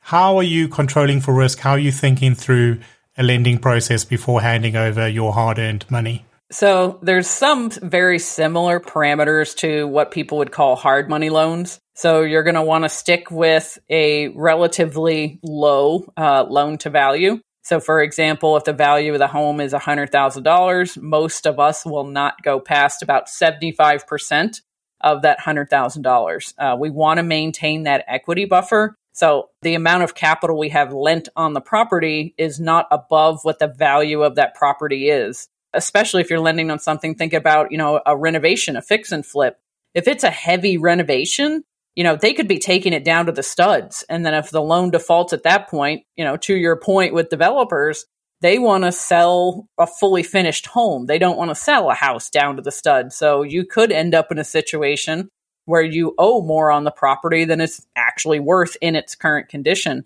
how 0.00 0.36
are 0.38 0.42
you 0.42 0.68
controlling 0.68 1.20
for 1.20 1.32
risk? 1.32 1.60
How 1.60 1.72
are 1.72 1.78
you 1.78 1.92
thinking 1.92 2.34
through 2.34 2.80
a 3.16 3.22
lending 3.22 3.58
process 3.58 4.04
before 4.04 4.40
handing 4.40 4.74
over 4.74 5.06
your 5.06 5.32
hard 5.32 5.58
earned 5.58 5.84
money? 5.88 6.24
So 6.52 6.98
there's 7.02 7.28
some 7.28 7.70
very 7.70 8.18
similar 8.18 8.78
parameters 8.78 9.56
to 9.56 9.86
what 9.86 10.10
people 10.10 10.38
would 10.38 10.52
call 10.52 10.76
hard 10.76 11.08
money 11.08 11.30
loans. 11.30 11.80
So 11.94 12.20
you're 12.20 12.42
going 12.42 12.56
to 12.56 12.62
want 12.62 12.84
to 12.84 12.90
stick 12.90 13.30
with 13.30 13.78
a 13.88 14.28
relatively 14.28 15.40
low 15.42 16.04
uh, 16.14 16.44
loan 16.44 16.76
to 16.78 16.90
value. 16.90 17.40
So, 17.64 17.80
for 17.80 18.02
example, 18.02 18.56
if 18.56 18.64
the 18.64 18.72
value 18.72 19.12
of 19.12 19.18
the 19.18 19.28
home 19.28 19.60
is 19.60 19.72
$100,000, 19.72 21.00
most 21.00 21.46
of 21.46 21.58
us 21.58 21.86
will 21.86 22.06
not 22.06 22.42
go 22.42 22.60
past 22.60 23.02
about 23.02 23.28
75% 23.28 24.60
of 25.00 25.22
that 25.22 25.38
$100,000. 25.38 26.54
Uh, 26.58 26.76
we 26.76 26.90
want 26.90 27.18
to 27.18 27.22
maintain 27.22 27.84
that 27.84 28.04
equity 28.08 28.44
buffer. 28.44 28.96
So, 29.12 29.50
the 29.62 29.74
amount 29.74 30.02
of 30.02 30.14
capital 30.14 30.58
we 30.58 30.70
have 30.70 30.92
lent 30.92 31.28
on 31.36 31.52
the 31.52 31.60
property 31.60 32.34
is 32.36 32.58
not 32.58 32.88
above 32.90 33.40
what 33.42 33.58
the 33.58 33.68
value 33.68 34.22
of 34.22 34.34
that 34.36 34.54
property 34.54 35.08
is. 35.08 35.48
Especially 35.74 36.20
if 36.20 36.30
you're 36.30 36.40
lending 36.40 36.70
on 36.70 36.78
something, 36.78 37.14
think 37.14 37.32
about, 37.32 37.72
you 37.72 37.78
know, 37.78 38.00
a 38.04 38.16
renovation, 38.16 38.76
a 38.76 38.82
fix 38.82 39.12
and 39.12 39.24
flip. 39.24 39.58
If 39.94 40.08
it's 40.08 40.24
a 40.24 40.30
heavy 40.30 40.76
renovation, 40.76 41.64
you 41.94 42.04
know, 42.04 42.16
they 42.16 42.32
could 42.32 42.48
be 42.48 42.58
taking 42.58 42.92
it 42.92 43.04
down 43.04 43.26
to 43.26 43.32
the 43.32 43.42
studs. 43.42 44.04
And 44.08 44.24
then 44.24 44.34
if 44.34 44.50
the 44.50 44.62
loan 44.62 44.90
defaults 44.90 45.32
at 45.32 45.42
that 45.42 45.68
point, 45.68 46.04
you 46.16 46.24
know, 46.24 46.36
to 46.38 46.54
your 46.54 46.76
point 46.76 47.14
with 47.14 47.28
developers, 47.28 48.06
they 48.40 48.58
want 48.58 48.84
to 48.84 48.92
sell 48.92 49.68
a 49.78 49.86
fully 49.86 50.22
finished 50.22 50.66
home. 50.66 51.06
They 51.06 51.18
don't 51.18 51.36
want 51.36 51.50
to 51.50 51.54
sell 51.54 51.90
a 51.90 51.94
house 51.94 52.28
down 52.28 52.56
to 52.56 52.62
the 52.62 52.72
stud. 52.72 53.12
So 53.12 53.42
you 53.42 53.64
could 53.64 53.92
end 53.92 54.14
up 54.14 54.32
in 54.32 54.38
a 54.38 54.44
situation 54.44 55.28
where 55.64 55.82
you 55.82 56.14
owe 56.18 56.42
more 56.42 56.72
on 56.72 56.84
the 56.84 56.90
property 56.90 57.44
than 57.44 57.60
it's 57.60 57.86
actually 57.94 58.40
worth 58.40 58.76
in 58.80 58.96
its 58.96 59.14
current 59.14 59.48
condition. 59.48 60.04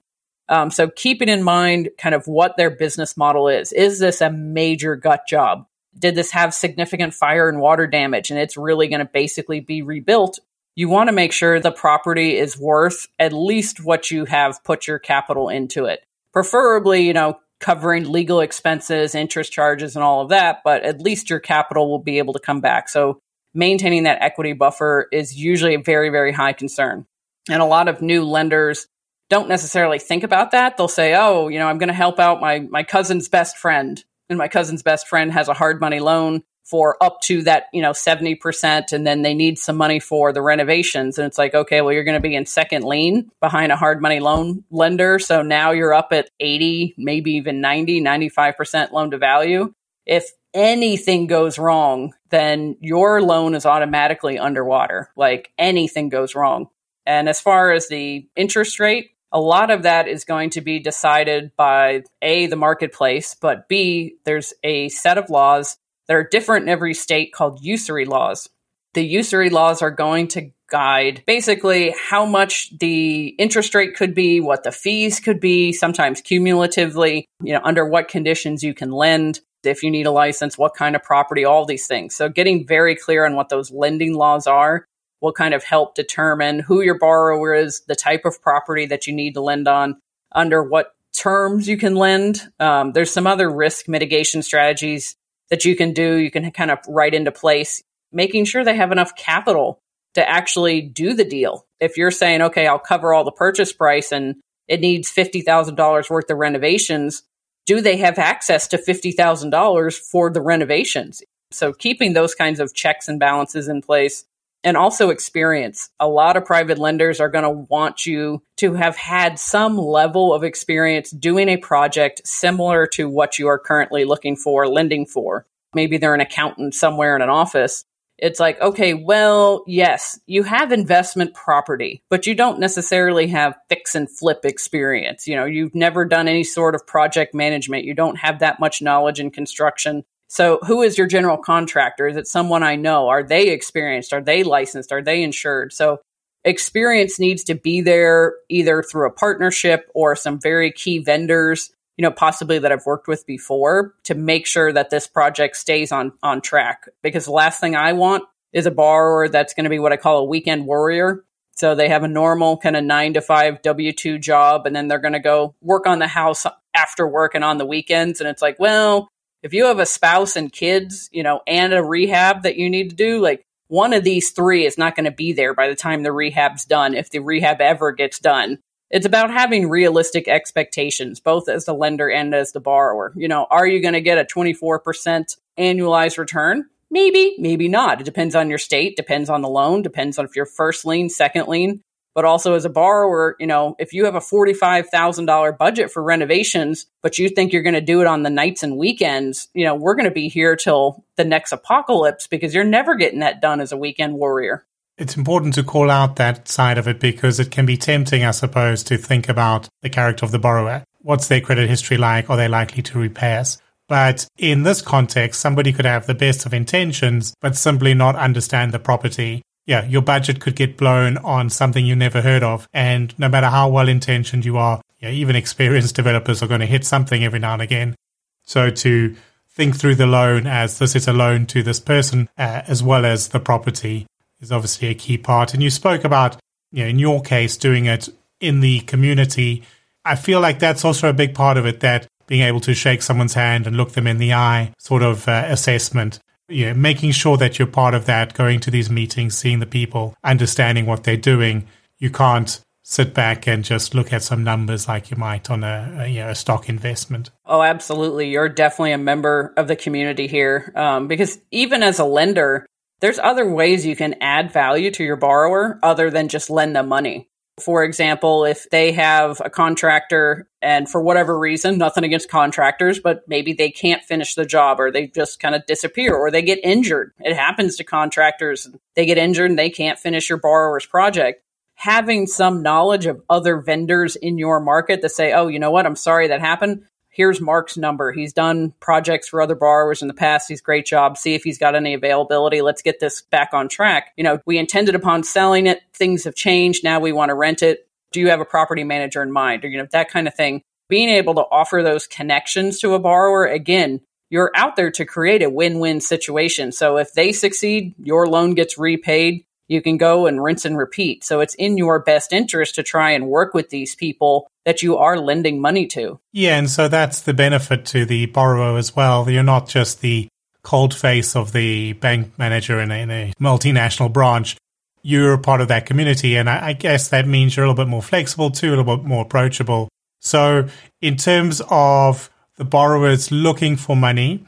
Um, 0.48 0.70
so 0.70 0.88
keeping 0.88 1.28
in 1.28 1.42
mind 1.42 1.90
kind 1.98 2.14
of 2.14 2.26
what 2.26 2.56
their 2.56 2.70
business 2.70 3.16
model 3.16 3.48
is. 3.48 3.72
Is 3.72 3.98
this 3.98 4.20
a 4.20 4.30
major 4.30 4.96
gut 4.96 5.22
job? 5.28 5.66
Did 5.98 6.14
this 6.14 6.30
have 6.32 6.54
significant 6.54 7.14
fire 7.14 7.48
and 7.48 7.60
water 7.60 7.86
damage 7.86 8.30
and 8.30 8.38
it's 8.38 8.56
really 8.56 8.88
going 8.88 9.00
to 9.00 9.10
basically 9.12 9.60
be 9.60 9.82
rebuilt? 9.82 10.38
you 10.76 10.90
want 10.90 11.08
to 11.08 11.12
make 11.12 11.32
sure 11.32 11.58
the 11.58 11.72
property 11.72 12.36
is 12.36 12.58
worth 12.58 13.08
at 13.18 13.32
least 13.32 13.82
what 13.82 14.10
you 14.10 14.26
have 14.26 14.62
put 14.62 14.86
your 14.86 14.98
capital 14.98 15.48
into 15.48 15.86
it. 15.86 16.04
Preferably, 16.32 17.06
you 17.06 17.14
know, 17.14 17.40
covering 17.58 18.12
legal 18.12 18.40
expenses, 18.40 19.14
interest 19.14 19.50
charges, 19.50 19.96
and 19.96 20.04
all 20.04 20.20
of 20.20 20.28
that, 20.28 20.60
but 20.62 20.82
at 20.82 21.00
least 21.00 21.30
your 21.30 21.40
capital 21.40 21.90
will 21.90 21.98
be 21.98 22.18
able 22.18 22.34
to 22.34 22.38
come 22.38 22.60
back. 22.60 22.90
So 22.90 23.18
maintaining 23.54 24.02
that 24.02 24.20
equity 24.20 24.52
buffer 24.52 25.08
is 25.10 25.34
usually 25.34 25.74
a 25.74 25.80
very, 25.80 26.10
very 26.10 26.32
high 26.32 26.52
concern. 26.52 27.06
And 27.48 27.62
a 27.62 27.66
lot 27.66 27.88
of 27.88 28.02
new 28.02 28.24
lenders 28.24 28.86
don't 29.28 29.48
necessarily 29.48 29.98
think 29.98 30.22
about 30.22 30.52
that. 30.52 30.76
They'll 30.76 30.88
say, 30.88 31.14
oh, 31.14 31.48
you 31.48 31.58
know, 31.58 31.66
I'm 31.66 31.78
going 31.78 31.88
to 31.88 31.94
help 31.94 32.18
out 32.18 32.40
my, 32.40 32.60
my 32.60 32.82
cousin's 32.82 33.28
best 33.28 33.58
friend. 33.58 34.02
And 34.28 34.38
my 34.38 34.48
cousin's 34.48 34.82
best 34.82 35.08
friend 35.08 35.32
has 35.32 35.48
a 35.48 35.54
hard 35.54 35.80
money 35.80 36.00
loan 36.00 36.42
for 36.64 37.00
up 37.00 37.20
to 37.22 37.42
that, 37.42 37.66
you 37.72 37.80
know, 37.80 37.92
70%. 37.92 38.92
And 38.92 39.06
then 39.06 39.22
they 39.22 39.34
need 39.34 39.58
some 39.58 39.76
money 39.76 40.00
for 40.00 40.32
the 40.32 40.42
renovations. 40.42 41.16
And 41.16 41.26
it's 41.26 41.38
like, 41.38 41.54
okay, 41.54 41.80
well, 41.80 41.92
you're 41.92 42.04
going 42.04 42.20
to 42.20 42.28
be 42.28 42.34
in 42.34 42.44
second 42.44 42.84
lien 42.84 43.30
behind 43.40 43.70
a 43.70 43.76
hard 43.76 44.02
money 44.02 44.18
loan 44.18 44.64
lender. 44.70 45.20
So 45.20 45.42
now 45.42 45.70
you're 45.70 45.94
up 45.94 46.08
at 46.10 46.28
80, 46.40 46.96
maybe 46.98 47.32
even 47.32 47.60
90, 47.60 48.02
95% 48.02 48.90
loan 48.90 49.12
to 49.12 49.18
value. 49.18 49.72
If 50.06 50.28
anything 50.52 51.28
goes 51.28 51.58
wrong, 51.58 52.14
then 52.30 52.76
your 52.80 53.22
loan 53.22 53.54
is 53.54 53.66
automatically 53.66 54.38
underwater. 54.38 55.10
Like 55.16 55.52
anything 55.58 56.08
goes 56.08 56.34
wrong. 56.34 56.68
And 57.04 57.28
as 57.28 57.40
far 57.40 57.70
as 57.70 57.86
the 57.86 58.26
interest 58.34 58.80
rate, 58.80 59.10
a 59.32 59.40
lot 59.40 59.70
of 59.70 59.82
that 59.82 60.08
is 60.08 60.24
going 60.24 60.50
to 60.50 60.60
be 60.60 60.78
decided 60.78 61.52
by 61.56 62.02
A, 62.22 62.46
the 62.46 62.56
marketplace, 62.56 63.34
but 63.34 63.68
B, 63.68 64.16
there's 64.24 64.54
a 64.62 64.88
set 64.88 65.18
of 65.18 65.30
laws 65.30 65.76
that 66.08 66.16
are 66.16 66.28
different 66.28 66.64
in 66.64 66.68
every 66.68 66.94
state 66.94 67.32
called 67.32 67.60
usury 67.62 68.04
laws. 68.04 68.48
The 68.94 69.04
usury 69.04 69.50
laws 69.50 69.82
are 69.82 69.90
going 69.90 70.28
to 70.28 70.50
guide 70.70 71.22
basically 71.26 71.94
how 72.08 72.24
much 72.24 72.76
the 72.78 73.28
interest 73.38 73.74
rate 73.74 73.94
could 73.94 74.14
be, 74.14 74.40
what 74.40 74.64
the 74.64 74.72
fees 74.72 75.20
could 75.20 75.40
be, 75.40 75.72
sometimes 75.72 76.20
cumulatively, 76.20 77.26
you 77.42 77.52
know, 77.52 77.60
under 77.62 77.84
what 77.84 78.08
conditions 78.08 78.62
you 78.62 78.74
can 78.74 78.90
lend, 78.90 79.40
if 79.64 79.82
you 79.82 79.90
need 79.90 80.06
a 80.06 80.10
license, 80.10 80.56
what 80.56 80.74
kind 80.74 80.96
of 80.96 81.02
property, 81.02 81.44
all 81.44 81.64
these 81.64 81.86
things. 81.86 82.14
So 82.14 82.28
getting 82.28 82.66
very 82.66 82.96
clear 82.96 83.26
on 83.26 83.34
what 83.34 83.48
those 83.48 83.70
lending 83.70 84.14
laws 84.14 84.46
are 84.46 84.86
will 85.20 85.32
kind 85.32 85.54
of 85.54 85.64
help 85.64 85.94
determine 85.94 86.60
who 86.60 86.82
your 86.82 86.98
borrower 86.98 87.54
is, 87.54 87.82
the 87.88 87.94
type 87.94 88.24
of 88.24 88.40
property 88.42 88.86
that 88.86 89.06
you 89.06 89.12
need 89.12 89.34
to 89.34 89.40
lend 89.40 89.66
on, 89.68 90.00
under 90.32 90.62
what 90.62 90.94
terms 91.16 91.68
you 91.68 91.76
can 91.76 91.94
lend. 91.94 92.42
Um, 92.60 92.92
there's 92.92 93.10
some 93.10 93.26
other 93.26 93.50
risk 93.50 93.88
mitigation 93.88 94.42
strategies 94.42 95.16
that 95.50 95.64
you 95.64 95.76
can 95.76 95.92
do, 95.92 96.16
you 96.16 96.30
can 96.30 96.50
kind 96.50 96.70
of 96.70 96.78
write 96.88 97.14
into 97.14 97.30
place, 97.30 97.82
making 98.12 98.44
sure 98.44 98.64
they 98.64 98.76
have 98.76 98.92
enough 98.92 99.14
capital 99.16 99.80
to 100.14 100.28
actually 100.28 100.80
do 100.80 101.14
the 101.14 101.24
deal. 101.24 101.66
If 101.78 101.96
you're 101.96 102.10
saying, 102.10 102.42
okay, 102.42 102.66
I'll 102.66 102.78
cover 102.78 103.14
all 103.14 103.24
the 103.24 103.32
purchase 103.32 103.72
price 103.72 104.12
and 104.12 104.36
it 104.66 104.80
needs 104.80 105.12
$50,000 105.12 106.10
worth 106.10 106.30
of 106.30 106.38
renovations, 106.38 107.22
do 107.66 107.80
they 107.80 107.96
have 107.98 108.18
access 108.18 108.68
to 108.68 108.78
$50,000 108.78 109.98
for 109.98 110.30
the 110.30 110.40
renovations? 110.40 111.22
So 111.50 111.72
keeping 111.72 112.12
those 112.12 112.34
kinds 112.34 112.60
of 112.60 112.74
checks 112.74 113.08
and 113.08 113.20
balances 113.20 113.68
in 113.68 113.82
place 113.82 114.24
and 114.66 114.76
also 114.76 115.10
experience. 115.10 115.90
A 116.00 116.08
lot 116.08 116.36
of 116.36 116.44
private 116.44 116.76
lenders 116.76 117.20
are 117.20 117.28
going 117.28 117.44
to 117.44 117.66
want 117.70 118.04
you 118.04 118.42
to 118.56 118.74
have 118.74 118.96
had 118.96 119.38
some 119.38 119.78
level 119.78 120.34
of 120.34 120.42
experience 120.42 121.12
doing 121.12 121.48
a 121.48 121.56
project 121.56 122.20
similar 122.24 122.88
to 122.88 123.08
what 123.08 123.38
you 123.38 123.46
are 123.46 123.60
currently 123.60 124.04
looking 124.04 124.34
for, 124.34 124.66
lending 124.66 125.06
for. 125.06 125.46
Maybe 125.72 125.98
they're 125.98 126.14
an 126.14 126.20
accountant 126.20 126.74
somewhere 126.74 127.14
in 127.14 127.22
an 127.22 127.30
office. 127.30 127.84
It's 128.18 128.40
like, 128.40 128.60
okay, 128.60 128.92
well, 128.92 129.62
yes, 129.68 130.18
you 130.26 130.42
have 130.42 130.72
investment 130.72 131.32
property, 131.32 132.02
but 132.10 132.26
you 132.26 132.34
don't 132.34 132.58
necessarily 132.58 133.28
have 133.28 133.54
fix 133.68 133.94
and 133.94 134.10
flip 134.10 134.40
experience. 134.44 135.28
You 135.28 135.36
know, 135.36 135.44
you've 135.44 135.76
never 135.76 136.04
done 136.04 136.26
any 136.26 136.42
sort 136.42 136.74
of 136.74 136.84
project 136.88 137.34
management. 137.34 137.84
You 137.84 137.94
don't 137.94 138.16
have 138.16 138.40
that 138.40 138.58
much 138.58 138.82
knowledge 138.82 139.20
in 139.20 139.30
construction. 139.30 140.02
So, 140.28 140.58
who 140.66 140.82
is 140.82 140.98
your 140.98 141.06
general 141.06 141.36
contractor? 141.36 142.08
Is 142.08 142.16
it 142.16 142.26
someone 142.26 142.62
I 142.62 142.76
know? 142.76 143.08
Are 143.08 143.22
they 143.22 143.48
experienced? 143.48 144.12
Are 144.12 144.22
they 144.22 144.42
licensed? 144.42 144.92
Are 144.92 145.02
they 145.02 145.22
insured? 145.22 145.72
So, 145.72 146.00
experience 146.44 147.18
needs 147.18 147.44
to 147.44 147.54
be 147.54 147.80
there 147.80 148.34
either 148.48 148.82
through 148.82 149.06
a 149.06 149.12
partnership 149.12 149.90
or 149.94 150.16
some 150.16 150.40
very 150.40 150.72
key 150.72 150.98
vendors, 150.98 151.70
you 151.96 152.02
know, 152.02 152.10
possibly 152.10 152.58
that 152.58 152.72
I've 152.72 152.86
worked 152.86 153.08
with 153.08 153.26
before 153.26 153.94
to 154.04 154.14
make 154.14 154.46
sure 154.46 154.72
that 154.72 154.90
this 154.90 155.06
project 155.06 155.56
stays 155.56 155.92
on 155.92 156.12
on 156.22 156.40
track. 156.40 156.88
Because 157.02 157.26
the 157.26 157.32
last 157.32 157.60
thing 157.60 157.76
I 157.76 157.92
want 157.92 158.24
is 158.52 158.66
a 158.66 158.70
borrower 158.70 159.28
that's 159.28 159.54
going 159.54 159.64
to 159.64 159.70
be 159.70 159.78
what 159.78 159.92
I 159.92 159.96
call 159.96 160.18
a 160.18 160.24
weekend 160.24 160.66
warrior. 160.66 161.24
So 161.52 161.74
they 161.74 161.88
have 161.88 162.02
a 162.02 162.08
normal 162.08 162.58
kind 162.58 162.76
of 162.76 162.84
nine 162.84 163.14
to 163.14 163.20
five 163.20 163.62
W 163.62 163.92
2 163.92 164.18
job, 164.18 164.66
and 164.66 164.74
then 164.74 164.88
they're 164.88 164.98
going 164.98 165.14
to 165.14 165.20
go 165.20 165.54
work 165.62 165.86
on 165.86 166.00
the 166.00 166.08
house 166.08 166.46
after 166.74 167.06
work 167.06 167.34
and 167.34 167.44
on 167.44 167.58
the 167.58 167.64
weekends. 167.64 168.20
And 168.20 168.28
it's 168.28 168.42
like, 168.42 168.58
well, 168.58 169.08
if 169.46 169.54
you 169.54 169.66
have 169.66 169.78
a 169.78 169.86
spouse 169.86 170.34
and 170.34 170.52
kids, 170.52 171.08
you 171.12 171.22
know, 171.22 171.40
and 171.46 171.72
a 171.72 171.82
rehab 171.82 172.42
that 172.42 172.56
you 172.56 172.68
need 172.68 172.90
to 172.90 172.96
do, 172.96 173.20
like 173.20 173.44
one 173.68 173.92
of 173.92 174.02
these 174.02 174.30
three 174.30 174.66
is 174.66 174.76
not 174.76 174.96
going 174.96 175.04
to 175.04 175.12
be 175.12 175.32
there 175.32 175.54
by 175.54 175.68
the 175.68 175.76
time 175.76 176.02
the 176.02 176.12
rehab's 176.12 176.64
done, 176.64 176.94
if 176.94 177.10
the 177.10 177.20
rehab 177.20 177.60
ever 177.60 177.92
gets 177.92 178.18
done. 178.18 178.58
It's 178.90 179.06
about 179.06 179.30
having 179.30 179.68
realistic 179.68 180.26
expectations, 180.26 181.20
both 181.20 181.48
as 181.48 181.64
the 181.64 181.74
lender 181.74 182.10
and 182.10 182.34
as 182.34 182.50
the 182.50 182.60
borrower. 182.60 183.12
You 183.16 183.28
know, 183.28 183.46
are 183.48 183.66
you 183.66 183.80
going 183.80 183.94
to 183.94 184.00
get 184.00 184.18
a 184.18 184.24
24% 184.24 185.36
annualized 185.56 186.18
return? 186.18 186.66
Maybe, 186.90 187.36
maybe 187.38 187.68
not. 187.68 188.00
It 188.00 188.04
depends 188.04 188.34
on 188.34 188.48
your 188.48 188.58
state, 188.58 188.96
depends 188.96 189.30
on 189.30 189.42
the 189.42 189.48
loan, 189.48 189.82
depends 189.82 190.18
on 190.18 190.24
if 190.24 190.34
you're 190.34 190.46
first 190.46 190.84
lien, 190.84 191.08
second 191.08 191.46
lien 191.46 191.82
but 192.16 192.24
also 192.24 192.54
as 192.54 192.64
a 192.64 192.70
borrower, 192.70 193.36
you 193.38 193.46
know, 193.46 193.76
if 193.78 193.92
you 193.92 194.06
have 194.06 194.14
a 194.14 194.20
$45,000 194.20 195.58
budget 195.58 195.92
for 195.92 196.02
renovations, 196.02 196.86
but 197.02 197.18
you 197.18 197.28
think 197.28 197.52
you're 197.52 197.62
going 197.62 197.74
to 197.74 197.82
do 197.82 198.00
it 198.00 198.06
on 198.06 198.22
the 198.22 198.30
nights 198.30 198.62
and 198.62 198.78
weekends, 198.78 199.48
you 199.52 199.66
know, 199.66 199.74
we're 199.74 199.94
going 199.94 200.08
to 200.08 200.10
be 200.10 200.28
here 200.28 200.56
till 200.56 201.04
the 201.16 201.24
next 201.24 201.52
apocalypse 201.52 202.26
because 202.26 202.54
you're 202.54 202.64
never 202.64 202.96
getting 202.96 203.20
that 203.20 203.42
done 203.42 203.60
as 203.60 203.70
a 203.70 203.76
weekend 203.76 204.14
warrior. 204.14 204.64
It's 204.96 205.14
important 205.14 205.52
to 205.56 205.62
call 205.62 205.90
out 205.90 206.16
that 206.16 206.48
side 206.48 206.78
of 206.78 206.88
it 206.88 207.00
because 207.00 207.38
it 207.38 207.50
can 207.50 207.66
be 207.66 207.76
tempting, 207.76 208.24
I 208.24 208.30
suppose, 208.30 208.82
to 208.84 208.96
think 208.96 209.28
about 209.28 209.68
the 209.82 209.90
character 209.90 210.24
of 210.24 210.32
the 210.32 210.38
borrower. 210.38 210.84
What's 211.02 211.28
their 211.28 211.42
credit 211.42 211.68
history 211.68 211.98
like? 211.98 212.30
Are 212.30 212.36
they 212.38 212.48
likely 212.48 212.82
to 212.84 212.98
repay 212.98 213.36
us? 213.36 213.58
But 213.88 214.26
in 214.38 214.62
this 214.62 214.80
context, 214.80 215.40
somebody 215.40 215.72
could 215.72 215.84
have 215.84 216.06
the 216.06 216.14
best 216.14 216.46
of 216.46 216.54
intentions, 216.54 217.34
but 217.42 217.56
simply 217.56 217.92
not 217.92 218.16
understand 218.16 218.72
the 218.72 218.78
property. 218.78 219.42
Yeah, 219.66 219.84
your 219.84 220.02
budget 220.02 220.40
could 220.40 220.54
get 220.54 220.76
blown 220.76 221.18
on 221.18 221.50
something 221.50 221.84
you 221.84 221.96
never 221.96 222.22
heard 222.22 222.42
of. 222.42 222.68
And 222.72 223.16
no 223.18 223.28
matter 223.28 223.48
how 223.48 223.68
well 223.68 223.88
intentioned 223.88 224.44
you 224.44 224.56
are, 224.58 224.80
yeah, 225.00 225.10
even 225.10 225.36
experienced 225.36 225.96
developers 225.96 226.42
are 226.42 226.46
going 226.46 226.60
to 226.60 226.66
hit 226.66 226.84
something 226.84 227.24
every 227.24 227.40
now 227.40 227.54
and 227.54 227.62
again. 227.62 227.96
So 228.44 228.70
to 228.70 229.16
think 229.50 229.76
through 229.76 229.96
the 229.96 230.06
loan 230.06 230.46
as 230.46 230.78
this 230.78 230.94
is 230.94 231.08
a 231.08 231.12
loan 231.12 231.46
to 231.46 231.62
this 231.62 231.80
person 231.80 232.28
uh, 232.38 232.62
as 232.66 232.82
well 232.82 233.04
as 233.04 233.28
the 233.28 233.40
property 233.40 234.06
is 234.40 234.52
obviously 234.52 234.88
a 234.88 234.94
key 234.94 235.18
part. 235.18 235.54
And 235.54 235.62
you 235.62 235.70
spoke 235.70 236.04
about, 236.04 236.36
you 236.70 236.84
know, 236.84 236.88
in 236.88 236.98
your 236.98 237.22
case, 237.22 237.56
doing 237.56 237.86
it 237.86 238.08
in 238.40 238.60
the 238.60 238.80
community. 238.80 239.64
I 240.04 240.14
feel 240.14 240.40
like 240.40 240.58
that's 240.58 240.84
also 240.84 241.08
a 241.08 241.14
big 241.14 241.34
part 241.34 241.56
of 241.56 241.66
it 241.66 241.80
that 241.80 242.06
being 242.26 242.42
able 242.42 242.60
to 242.60 242.74
shake 242.74 243.02
someone's 243.02 243.34
hand 243.34 243.66
and 243.66 243.76
look 243.76 243.92
them 243.92 244.06
in 244.06 244.18
the 244.18 244.34
eye 244.34 244.72
sort 244.78 245.02
of 245.02 245.26
uh, 245.28 245.44
assessment. 245.46 246.20
You 246.48 246.66
know, 246.66 246.74
making 246.74 247.12
sure 247.12 247.36
that 247.36 247.58
you're 247.58 247.66
part 247.66 247.94
of 247.94 248.06
that, 248.06 248.34
going 248.34 248.60
to 248.60 248.70
these 248.70 248.88
meetings, 248.90 249.36
seeing 249.36 249.58
the 249.58 249.66
people, 249.66 250.14
understanding 250.22 250.86
what 250.86 251.04
they're 251.04 251.16
doing. 251.16 251.66
You 251.98 252.10
can't 252.10 252.60
sit 252.88 253.12
back 253.12 253.48
and 253.48 253.64
just 253.64 253.96
look 253.96 254.12
at 254.12 254.22
some 254.22 254.44
numbers 254.44 254.86
like 254.86 255.10
you 255.10 255.16
might 255.16 255.50
on 255.50 255.64
a, 255.64 256.02
a 256.02 256.06
you 256.06 256.20
know 256.20 256.30
a 256.30 256.34
stock 256.34 256.68
investment. 256.68 257.30
Oh, 257.44 257.62
absolutely! 257.62 258.30
You're 258.30 258.48
definitely 258.48 258.92
a 258.92 258.98
member 258.98 259.52
of 259.56 259.66
the 259.66 259.76
community 259.76 260.28
here 260.28 260.72
um, 260.76 261.08
because 261.08 261.38
even 261.50 261.82
as 261.82 261.98
a 261.98 262.04
lender, 262.04 262.64
there's 263.00 263.18
other 263.18 263.50
ways 263.50 263.84
you 263.84 263.96
can 263.96 264.14
add 264.20 264.52
value 264.52 264.90
to 264.92 265.04
your 265.04 265.16
borrower 265.16 265.78
other 265.82 266.10
than 266.10 266.28
just 266.28 266.48
lend 266.48 266.76
them 266.76 266.88
money. 266.88 267.28
For 267.58 267.84
example, 267.84 268.44
if 268.44 268.68
they 268.70 268.92
have 268.92 269.40
a 269.42 269.48
contractor 269.48 270.46
and 270.60 270.88
for 270.88 271.00
whatever 271.00 271.38
reason, 271.38 271.78
nothing 271.78 272.04
against 272.04 272.28
contractors, 272.28 273.00
but 273.00 273.22
maybe 273.26 273.54
they 273.54 273.70
can't 273.70 274.02
finish 274.02 274.34
the 274.34 274.44
job 274.44 274.78
or 274.78 274.90
they 274.90 275.06
just 275.06 275.40
kind 275.40 275.54
of 275.54 275.64
disappear 275.66 276.14
or 276.14 276.30
they 276.30 276.42
get 276.42 276.58
injured. 276.62 277.12
It 277.18 277.34
happens 277.34 277.76
to 277.76 277.84
contractors. 277.84 278.68
They 278.94 279.06
get 279.06 279.16
injured 279.16 279.50
and 279.50 279.58
they 279.58 279.70
can't 279.70 279.98
finish 279.98 280.28
your 280.28 280.38
borrower's 280.38 280.84
project. 280.84 281.42
Having 281.76 282.26
some 282.26 282.62
knowledge 282.62 283.06
of 283.06 283.22
other 283.30 283.60
vendors 283.60 284.16
in 284.16 284.36
your 284.38 284.60
market 284.60 285.00
to 285.02 285.08
say, 285.08 285.32
oh, 285.32 285.48
you 285.48 285.58
know 285.58 285.70
what? 285.70 285.86
I'm 285.86 285.96
sorry 285.96 286.28
that 286.28 286.40
happened 286.40 286.84
here's 287.16 287.40
Mark's 287.40 287.78
number. 287.78 288.12
He's 288.12 288.34
done 288.34 288.74
projects 288.78 289.28
for 289.28 289.40
other 289.40 289.54
borrowers 289.54 290.02
in 290.02 290.08
the 290.08 290.14
past. 290.14 290.48
He's 290.48 290.60
great 290.60 290.84
job. 290.84 291.16
See 291.16 291.34
if 291.34 291.42
he's 291.42 291.58
got 291.58 291.74
any 291.74 291.94
availability. 291.94 292.60
Let's 292.60 292.82
get 292.82 293.00
this 293.00 293.22
back 293.22 293.54
on 293.54 293.68
track. 293.68 294.12
You 294.18 294.24
know, 294.24 294.38
we 294.44 294.58
intended 294.58 294.94
upon 294.94 295.24
selling 295.24 295.66
it. 295.66 295.80
Things 295.94 296.24
have 296.24 296.34
changed. 296.34 296.84
Now 296.84 297.00
we 297.00 297.12
want 297.12 297.30
to 297.30 297.34
rent 297.34 297.62
it. 297.62 297.88
Do 298.12 298.20
you 298.20 298.28
have 298.28 298.40
a 298.40 298.44
property 298.44 298.84
manager 298.84 299.22
in 299.22 299.32
mind? 299.32 299.64
Or, 299.64 299.68
you 299.68 299.78
know, 299.78 299.88
that 299.92 300.10
kind 300.10 300.28
of 300.28 300.34
thing. 300.34 300.62
Being 300.88 301.08
able 301.08 301.34
to 301.34 301.44
offer 301.50 301.82
those 301.82 302.06
connections 302.06 302.78
to 302.80 302.94
a 302.94 302.98
borrower, 302.98 303.46
again, 303.46 304.00
you're 304.28 304.52
out 304.54 304.76
there 304.76 304.90
to 304.92 305.04
create 305.04 305.42
a 305.42 305.50
win 305.50 305.78
win 305.78 306.00
situation. 306.00 306.70
So 306.70 306.98
if 306.98 307.14
they 307.14 307.32
succeed, 307.32 307.94
your 307.98 308.26
loan 308.26 308.54
gets 308.54 308.76
repaid 308.76 309.44
you 309.68 309.82
can 309.82 309.96
go 309.96 310.26
and 310.26 310.42
rinse 310.42 310.64
and 310.64 310.78
repeat. 310.78 311.24
So 311.24 311.40
it's 311.40 311.54
in 311.54 311.76
your 311.76 311.98
best 311.98 312.32
interest 312.32 312.74
to 312.76 312.82
try 312.82 313.10
and 313.10 313.28
work 313.28 313.54
with 313.54 313.70
these 313.70 313.94
people 313.94 314.48
that 314.64 314.82
you 314.82 314.96
are 314.96 315.18
lending 315.18 315.60
money 315.60 315.86
to. 315.88 316.20
Yeah, 316.32 316.58
and 316.58 316.70
so 316.70 316.88
that's 316.88 317.20
the 317.20 317.34
benefit 317.34 317.84
to 317.86 318.04
the 318.04 318.26
borrower 318.26 318.78
as 318.78 318.94
well. 318.94 319.28
You're 319.28 319.42
not 319.42 319.68
just 319.68 320.00
the 320.00 320.28
cold 320.62 320.94
face 320.94 321.36
of 321.36 321.52
the 321.52 321.92
bank 321.94 322.38
manager 322.38 322.80
in 322.80 322.90
a, 322.90 322.94
in 322.94 323.10
a 323.10 323.32
multinational 323.40 324.12
branch. 324.12 324.56
You're 325.02 325.34
a 325.34 325.38
part 325.38 325.60
of 325.60 325.68
that 325.68 325.86
community, 325.86 326.36
and 326.36 326.50
I, 326.50 326.68
I 326.68 326.72
guess 326.72 327.08
that 327.08 327.28
means 327.28 327.56
you're 327.56 327.64
a 327.64 327.68
little 327.68 327.84
bit 327.84 327.88
more 327.88 328.02
flexible 328.02 328.50
too, 328.50 328.68
a 328.68 328.74
little 328.74 328.96
bit 328.96 329.06
more 329.06 329.22
approachable. 329.22 329.88
So, 330.20 330.66
in 331.00 331.16
terms 331.16 331.62
of 331.70 332.28
the 332.56 332.64
borrowers 332.64 333.30
looking 333.30 333.76
for 333.76 333.94
money, 333.94 334.44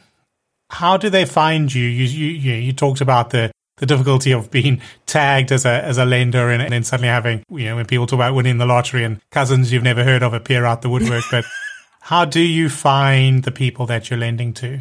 how 0.71 0.97
do 0.97 1.09
they 1.09 1.25
find 1.25 1.73
you? 1.73 1.85
You, 1.85 2.05
you, 2.05 2.55
you 2.55 2.73
talked 2.73 3.01
about 3.01 3.31
the 3.31 3.53
the 3.79 3.87
difficulty 3.87 4.33
of 4.33 4.51
being 4.51 4.81
tagged 5.07 5.53
as 5.53 5.65
a 5.65 5.85
as 5.85 5.99
a 5.99 6.05
lender 6.05 6.51
and, 6.51 6.63
and 6.63 6.73
then 6.73 6.85
suddenly 6.85 7.09
having 7.09 7.45
you 7.51 7.65
know 7.67 7.77
when 7.77 7.87
people 7.87 8.07
talk 8.07 8.19
about 8.19 8.35
winning 8.35 8.59
the 8.59 8.67
lottery 8.67 9.05
and 9.05 9.21
cousins 9.31 9.73
you've 9.73 9.83
never 9.83 10.05
heard 10.05 10.23
of 10.23 10.35
appear 10.35 10.65
out 10.65 10.83
the 10.83 10.89
woodwork. 10.89 11.25
but 11.31 11.45
how 12.01 12.25
do 12.25 12.41
you 12.41 12.69
find 12.69 13.43
the 13.43 13.53
people 13.53 13.87
that 13.87 14.11
you're 14.11 14.19
lending 14.19 14.53
to? 14.55 14.81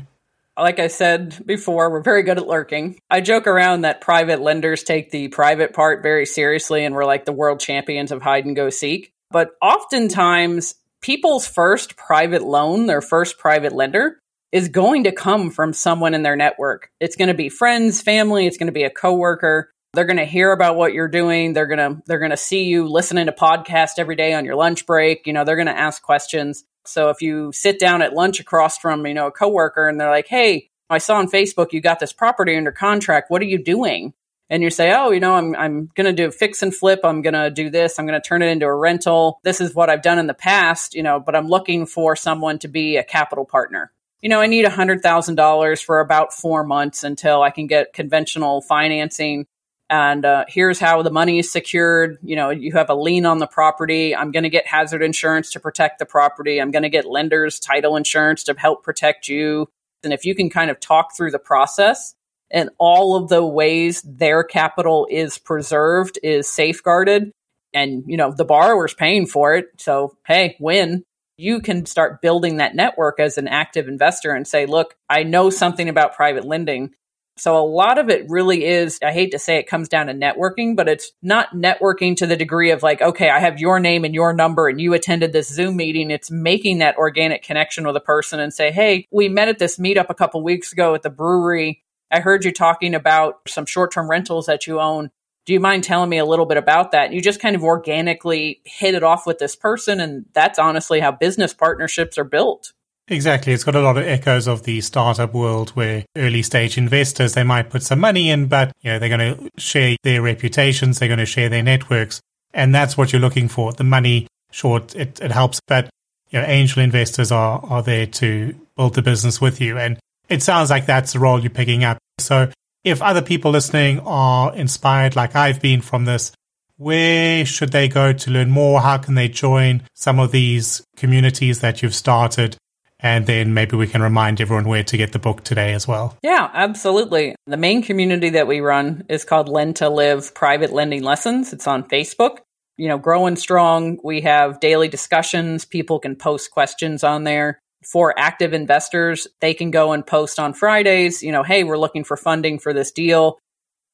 Like 0.57 0.79
I 0.79 0.88
said 0.88 1.43
before, 1.45 1.91
we're 1.91 2.01
very 2.01 2.23
good 2.23 2.39
at 2.39 2.47
lurking. 2.47 2.99
I 3.12 3.21
joke 3.21 3.45
around 3.45 3.81
that 3.81 4.01
private 4.01 4.41
lenders 4.41 4.83
take 4.83 5.12
the 5.12 5.27
private 5.27 5.73
part 5.73 6.01
very 6.01 6.25
seriously 6.25 6.83
and 6.83 6.95
we're 6.95 7.05
like 7.05 7.25
the 7.25 7.31
world 7.31 7.60
champions 7.60 8.12
of 8.12 8.23
hide 8.23 8.45
and 8.45 8.55
go 8.55 8.71
seek. 8.71 9.13
But 9.29 9.51
oftentimes, 9.62 10.75
people's 11.01 11.47
first 11.47 11.95
private 11.95 12.41
loan, 12.41 12.88
their 12.88 13.01
first 13.01 13.38
private 13.38 13.73
lender, 13.73 14.19
is 14.51 14.69
going 14.69 15.03
to 15.03 15.12
come 15.12 15.51
from 15.51 15.73
someone 15.73 16.13
in 16.13 16.23
their 16.23 16.36
network. 16.36 16.89
It's 16.99 17.15
going 17.15 17.27
to 17.27 17.33
be 17.33 17.49
friends, 17.49 18.01
family, 18.01 18.47
it's 18.47 18.57
going 18.57 18.67
to 18.67 18.73
be 18.73 18.83
a 18.83 18.89
coworker. 18.89 19.71
They're 19.93 20.05
going 20.05 20.17
to 20.17 20.25
hear 20.25 20.51
about 20.51 20.75
what 20.75 20.93
you're 20.93 21.07
doing. 21.07 21.53
They're 21.53 21.65
going 21.65 21.79
to 21.79 22.01
they're 22.05 22.19
going 22.19 22.31
to 22.31 22.38
see 22.38 22.65
you 22.65 22.88
listening 22.88 23.25
to 23.25 23.31
podcast 23.31 23.93
every 23.97 24.15
day 24.15 24.33
on 24.33 24.45
your 24.45 24.55
lunch 24.55 24.86
break. 24.86 25.25
You 25.25 25.33
know, 25.33 25.43
they're 25.43 25.55
going 25.55 25.67
to 25.67 25.77
ask 25.77 26.01
questions. 26.01 26.63
So 26.86 27.10
if 27.10 27.21
you 27.21 27.51
sit 27.51 27.79
down 27.79 28.01
at 28.01 28.13
lunch 28.13 28.39
across 28.39 28.77
from, 28.77 29.05
you 29.05 29.13
know, 29.13 29.27
a 29.27 29.31
coworker 29.31 29.88
and 29.88 29.99
they're 29.99 30.10
like, 30.10 30.27
"Hey, 30.27 30.69
I 30.89 30.99
saw 30.99 31.17
on 31.17 31.29
Facebook 31.29 31.73
you 31.73 31.81
got 31.81 31.99
this 31.99 32.13
property 32.13 32.55
under 32.55 32.71
contract. 32.71 33.31
What 33.31 33.41
are 33.41 33.45
you 33.45 33.63
doing?" 33.63 34.13
and 34.49 34.63
you 34.63 34.69
say, 34.69 34.93
"Oh, 34.95 35.12
you 35.12 35.19
know, 35.19 35.33
I'm 35.36 35.55
I'm 35.55 35.89
going 35.95 36.05
to 36.05 36.13
do 36.13 36.31
fix 36.31 36.62
and 36.62 36.73
flip. 36.75 37.01
I'm 37.03 37.21
going 37.21 37.33
to 37.33 37.49
do 37.49 37.69
this. 37.69 37.97
I'm 37.97 38.05
going 38.05 38.19
to 38.19 38.25
turn 38.27 38.41
it 38.41 38.47
into 38.47 38.65
a 38.65 38.75
rental. 38.75 39.39
This 39.43 39.60
is 39.60 39.75
what 39.75 39.89
I've 39.89 40.01
done 40.01 40.19
in 40.19 40.27
the 40.27 40.33
past, 40.33 40.93
you 40.93 41.03
know, 41.03 41.19
but 41.19 41.36
I'm 41.36 41.47
looking 41.47 41.86
for 41.86 42.15
someone 42.15 42.60
to 42.60 42.67
be 42.67 42.97
a 42.97 43.03
capital 43.03 43.45
partner." 43.45 43.91
You 44.21 44.30
know, 44.30 44.41
I 44.41 44.47
need 44.47 44.65
$100,000 44.65 45.84
for 45.84 45.99
about 45.99 46.34
four 46.34 46.63
months 46.63 47.03
until 47.03 47.41
I 47.41 47.51
can 47.51 47.67
get 47.67 47.93
conventional 47.93 48.62
financing. 48.62 49.45
And 49.89 50.25
uh, 50.25 50.45
here's 50.47 50.80
how 50.80 51.01
the 51.01 51.12
money 51.12 51.39
is 51.39 51.51
secured. 51.51 52.17
You 52.21 52.36
know, 52.36 52.49
you 52.49 52.73
have 52.73 52.89
a 52.89 52.95
lien 52.95 53.25
on 53.25 53.38
the 53.38 53.47
property. 53.47 54.15
I'm 54.15 54.32
going 54.32 54.43
to 54.43 54.49
get 54.49 54.67
hazard 54.67 55.01
insurance 55.01 55.51
to 55.51 55.60
protect 55.60 55.99
the 55.99 56.06
property. 56.06 56.60
I'm 56.60 56.71
going 56.71 56.84
to 56.84 56.89
get 56.89 57.06
lenders 57.06 57.60
title 57.60 57.95
insurance 57.95 58.43
to 58.45 58.56
help 58.58 58.84
protect 58.84 59.27
you. 59.27 59.67
And 60.03 60.12
if 60.12 60.25
you 60.25 60.36
can 60.36 60.49
kind 60.49 60.71
of 60.71 60.80
talk 60.80 61.15
through 61.15 61.32
the 61.32 61.39
process 61.39 62.15
and 62.51 62.69
all 62.80 63.15
of 63.15 63.30
the 63.30 63.45
ways 63.45 64.01
their 64.01 64.43
capital 64.43 65.08
is 65.10 65.38
preserved, 65.38 66.19
is 66.23 66.47
safeguarded, 66.47 67.32
and, 67.73 68.03
you 68.08 68.17
know, 68.17 68.32
the 68.32 68.45
borrower's 68.45 68.93
paying 68.93 69.27
for 69.27 69.56
it. 69.56 69.67
So, 69.77 70.17
hey, 70.25 70.56
win 70.60 71.03
you 71.38 71.62
can 71.62 71.86
start 71.86 72.21
building 72.21 72.58
that 72.58 72.76
network 72.76 73.19
as 73.19 73.38
an 73.38 73.47
active 73.47 73.88
investor 73.88 74.34
and 74.34 74.47
say, 74.47 74.65
look, 74.65 74.95
I 75.10 75.23
know 75.23 75.50
something 75.50 75.88
about 75.88 76.15
private 76.15 76.45
lending. 76.45 76.91
So 77.38 77.56
a 77.56 77.62
lot 77.62 78.00
of 78.00 78.10
it 78.10 78.26
really 78.30 78.65
is, 78.65 78.97
I 79.04 79.12
hate 79.12 79.32
to 79.32 79.39
say 79.39 79.58
it 79.58 79.67
comes 79.67 79.88
down 79.88 80.08
to 80.08 80.13
networking, 80.13 80.76
but 80.76 80.88
it's 80.88 81.12
not 81.21 81.54
networking 81.54 82.17
to 82.17 82.26
the 82.26 82.36
degree 82.36 82.71
of 82.71 82.82
like, 82.82 83.00
okay, 83.00 83.30
I 83.30 83.39
have 83.39 83.60
your 83.60 83.80
name 83.80 84.06
and 84.06 84.15
your 84.15 84.34
number 84.34 84.67
and 84.67 84.82
you 84.82 84.93
attended 84.93 85.34
this 85.34 85.47
Zoom 85.47 85.76
meeting. 85.76 86.10
It's 86.10 86.32
making 86.32 86.80
that 86.80 86.97
organic 86.97 87.43
connection 87.43 87.86
with 87.86 87.95
a 87.95 88.02
person 88.02 88.39
and 88.39 88.52
say, 88.52 88.71
hey, 88.71 89.06
we 89.12 89.30
met 89.30 89.50
at 89.50 89.60
this 89.60 89.78
meetup 89.78 90.10
a 90.10 90.15
couple 90.15 90.43
weeks 90.43 90.73
ago 90.73 90.95
at 90.95 91.04
the 91.04 91.12
brewery. 91.12 91.84
I 92.10 92.21
heard 92.21 92.43
you 92.43 92.52
talking 92.52 92.95
about 92.95 93.41
some 93.47 93.67
short 93.67 93.91
term 93.91 94.10
rentals 94.10 94.47
that 94.47 94.65
you 94.65 94.80
own 94.80 95.12
do 95.47 95.53
you 95.53 95.62
mind 95.62 95.86
telling 95.86 96.10
me 96.10 96.17
a 96.17 96.25
little 96.25 96.45
bit 96.45 96.57
about 96.57 96.91
that? 96.91 97.13
You 97.13 97.21
just 97.21 97.39
kind 97.39 97.55
of 97.55 97.63
organically 97.63 98.62
hit 98.65 98.95
it 98.95 99.01
off 99.01 99.25
with 99.25 99.39
this 99.39 99.55
person. 99.55 100.01
And 100.01 100.25
that's 100.33 100.60
honestly 100.60 100.99
how 100.99 101.13
business 101.13 101.53
partnerships 101.53 102.17
are 102.17 102.25
built. 102.25 102.73
Exactly. 103.07 103.53
It's 103.53 103.63
got 103.63 103.77
a 103.77 103.79
lot 103.79 103.97
of 103.97 104.03
echoes 104.03 104.47
of 104.47 104.63
the 104.63 104.81
startup 104.81 105.33
world 105.33 105.69
where 105.69 106.03
early 106.17 106.41
stage 106.41 106.77
investors, 106.77 107.33
they 107.33 107.43
might 107.43 107.69
put 107.69 107.81
some 107.81 107.99
money 107.99 108.29
in, 108.29 108.47
but 108.47 108.73
you 108.81 108.91
know, 108.91 108.99
they're 108.99 109.17
going 109.17 109.38
to 109.38 109.49
share 109.57 109.95
their 110.03 110.21
reputations. 110.21 110.99
They're 110.99 111.07
going 111.07 111.19
to 111.19 111.25
share 111.25 111.47
their 111.47 111.63
networks. 111.63 112.19
And 112.53 112.75
that's 112.75 112.97
what 112.97 113.13
you're 113.13 113.21
looking 113.21 113.47
for. 113.47 113.71
The 113.71 113.86
money, 113.86 114.27
short, 114.51 114.95
it, 114.97 115.21
it 115.21 115.31
helps, 115.31 115.62
but 115.65 115.89
you 116.29 116.41
know, 116.41 116.45
angel 116.45 116.83
investors 116.83 117.31
are, 117.31 117.62
are 117.63 117.81
there 117.81 118.05
to 118.05 118.53
build 118.75 118.95
the 118.95 119.01
business 119.01 119.39
with 119.39 119.62
you. 119.62 119.77
And 119.77 119.97
it 120.27 120.43
sounds 120.43 120.69
like 120.69 120.86
that's 120.86 121.13
the 121.13 121.19
role 121.19 121.39
you're 121.39 121.49
picking 121.49 121.86
up. 121.86 121.99
So 122.19 122.51
if 122.89 123.02
other 123.02 123.21
people 123.21 123.52
listening 123.52 124.00
are 124.02 124.56
inspired 124.56 125.15
like 125.15 125.36
I've 125.36 125.62
been 125.62 125.82
from 125.82 126.06
this, 126.06 126.32
where 126.78 127.45
should 127.45 127.71
they 127.71 127.88
go 127.88 128.13
to 128.13 128.32
learn 128.32 128.50
more? 128.50 128.82
How 128.82 128.97
can 128.97 129.15
they 129.15 129.28
join 129.28 129.84
some 129.93 130.19
of 130.19 130.32
these 130.32 130.84
communities 130.95 131.60
that 131.62 131.82
you've 131.82 131.95
started? 131.95 132.58
And 133.00 133.28
then 133.28 133.54
maybe 133.54 133.78
we 133.78 133.88
can 133.88 134.02
remind 134.02 134.41
everyone 134.41 134.67
where 134.67 134.84
to 134.84 134.97
get 134.97 135.12
the 135.12 135.19
book 135.19 135.43
today 135.43 135.73
as 135.73 135.88
well. 135.88 136.17
Yeah, 136.23 136.50
absolutely. 136.54 137.36
The 137.45 137.58
main 137.58 137.84
community 137.84 138.32
that 138.32 138.47
we 138.47 138.60
run 138.60 139.06
is 139.08 139.23
called 139.23 139.50
Lend 139.50 139.76
to 139.78 139.89
Live 139.89 140.34
Private 140.34 140.73
Lending 140.73 141.04
Lessons. 141.04 141.54
It's 141.54 141.67
on 141.67 141.84
Facebook. 141.84 142.39
You 142.76 142.88
know, 142.88 142.97
growing 142.97 143.36
strong. 143.36 143.97
We 144.04 144.21
have 144.21 144.60
daily 144.60 144.88
discussions. 144.88 145.65
People 145.65 146.00
can 146.00 146.15
post 146.15 146.52
questions 146.52 147.04
on 147.04 147.23
there 147.23 147.60
for 147.91 148.13
active 148.17 148.54
investors, 148.54 149.28
they 149.39 149.54
can 149.54 149.71
go 149.71 149.93
and 149.93 150.06
post 150.06 150.39
on 150.39 150.54
Fridays, 150.54 151.23
you 151.23 151.32
know, 151.32 151.43
hey, 151.43 151.63
we're 151.63 151.78
looking 151.78 152.04
for 152.04 152.17
funding 152.17 152.60
for 152.60 152.73
this 152.73 152.91
deal. 152.91 153.39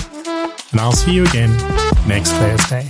And 0.71 0.79
I'll 0.79 0.93
see 0.93 1.13
you 1.13 1.25
again 1.25 1.51
next 2.07 2.31
Thursday. 2.31 2.89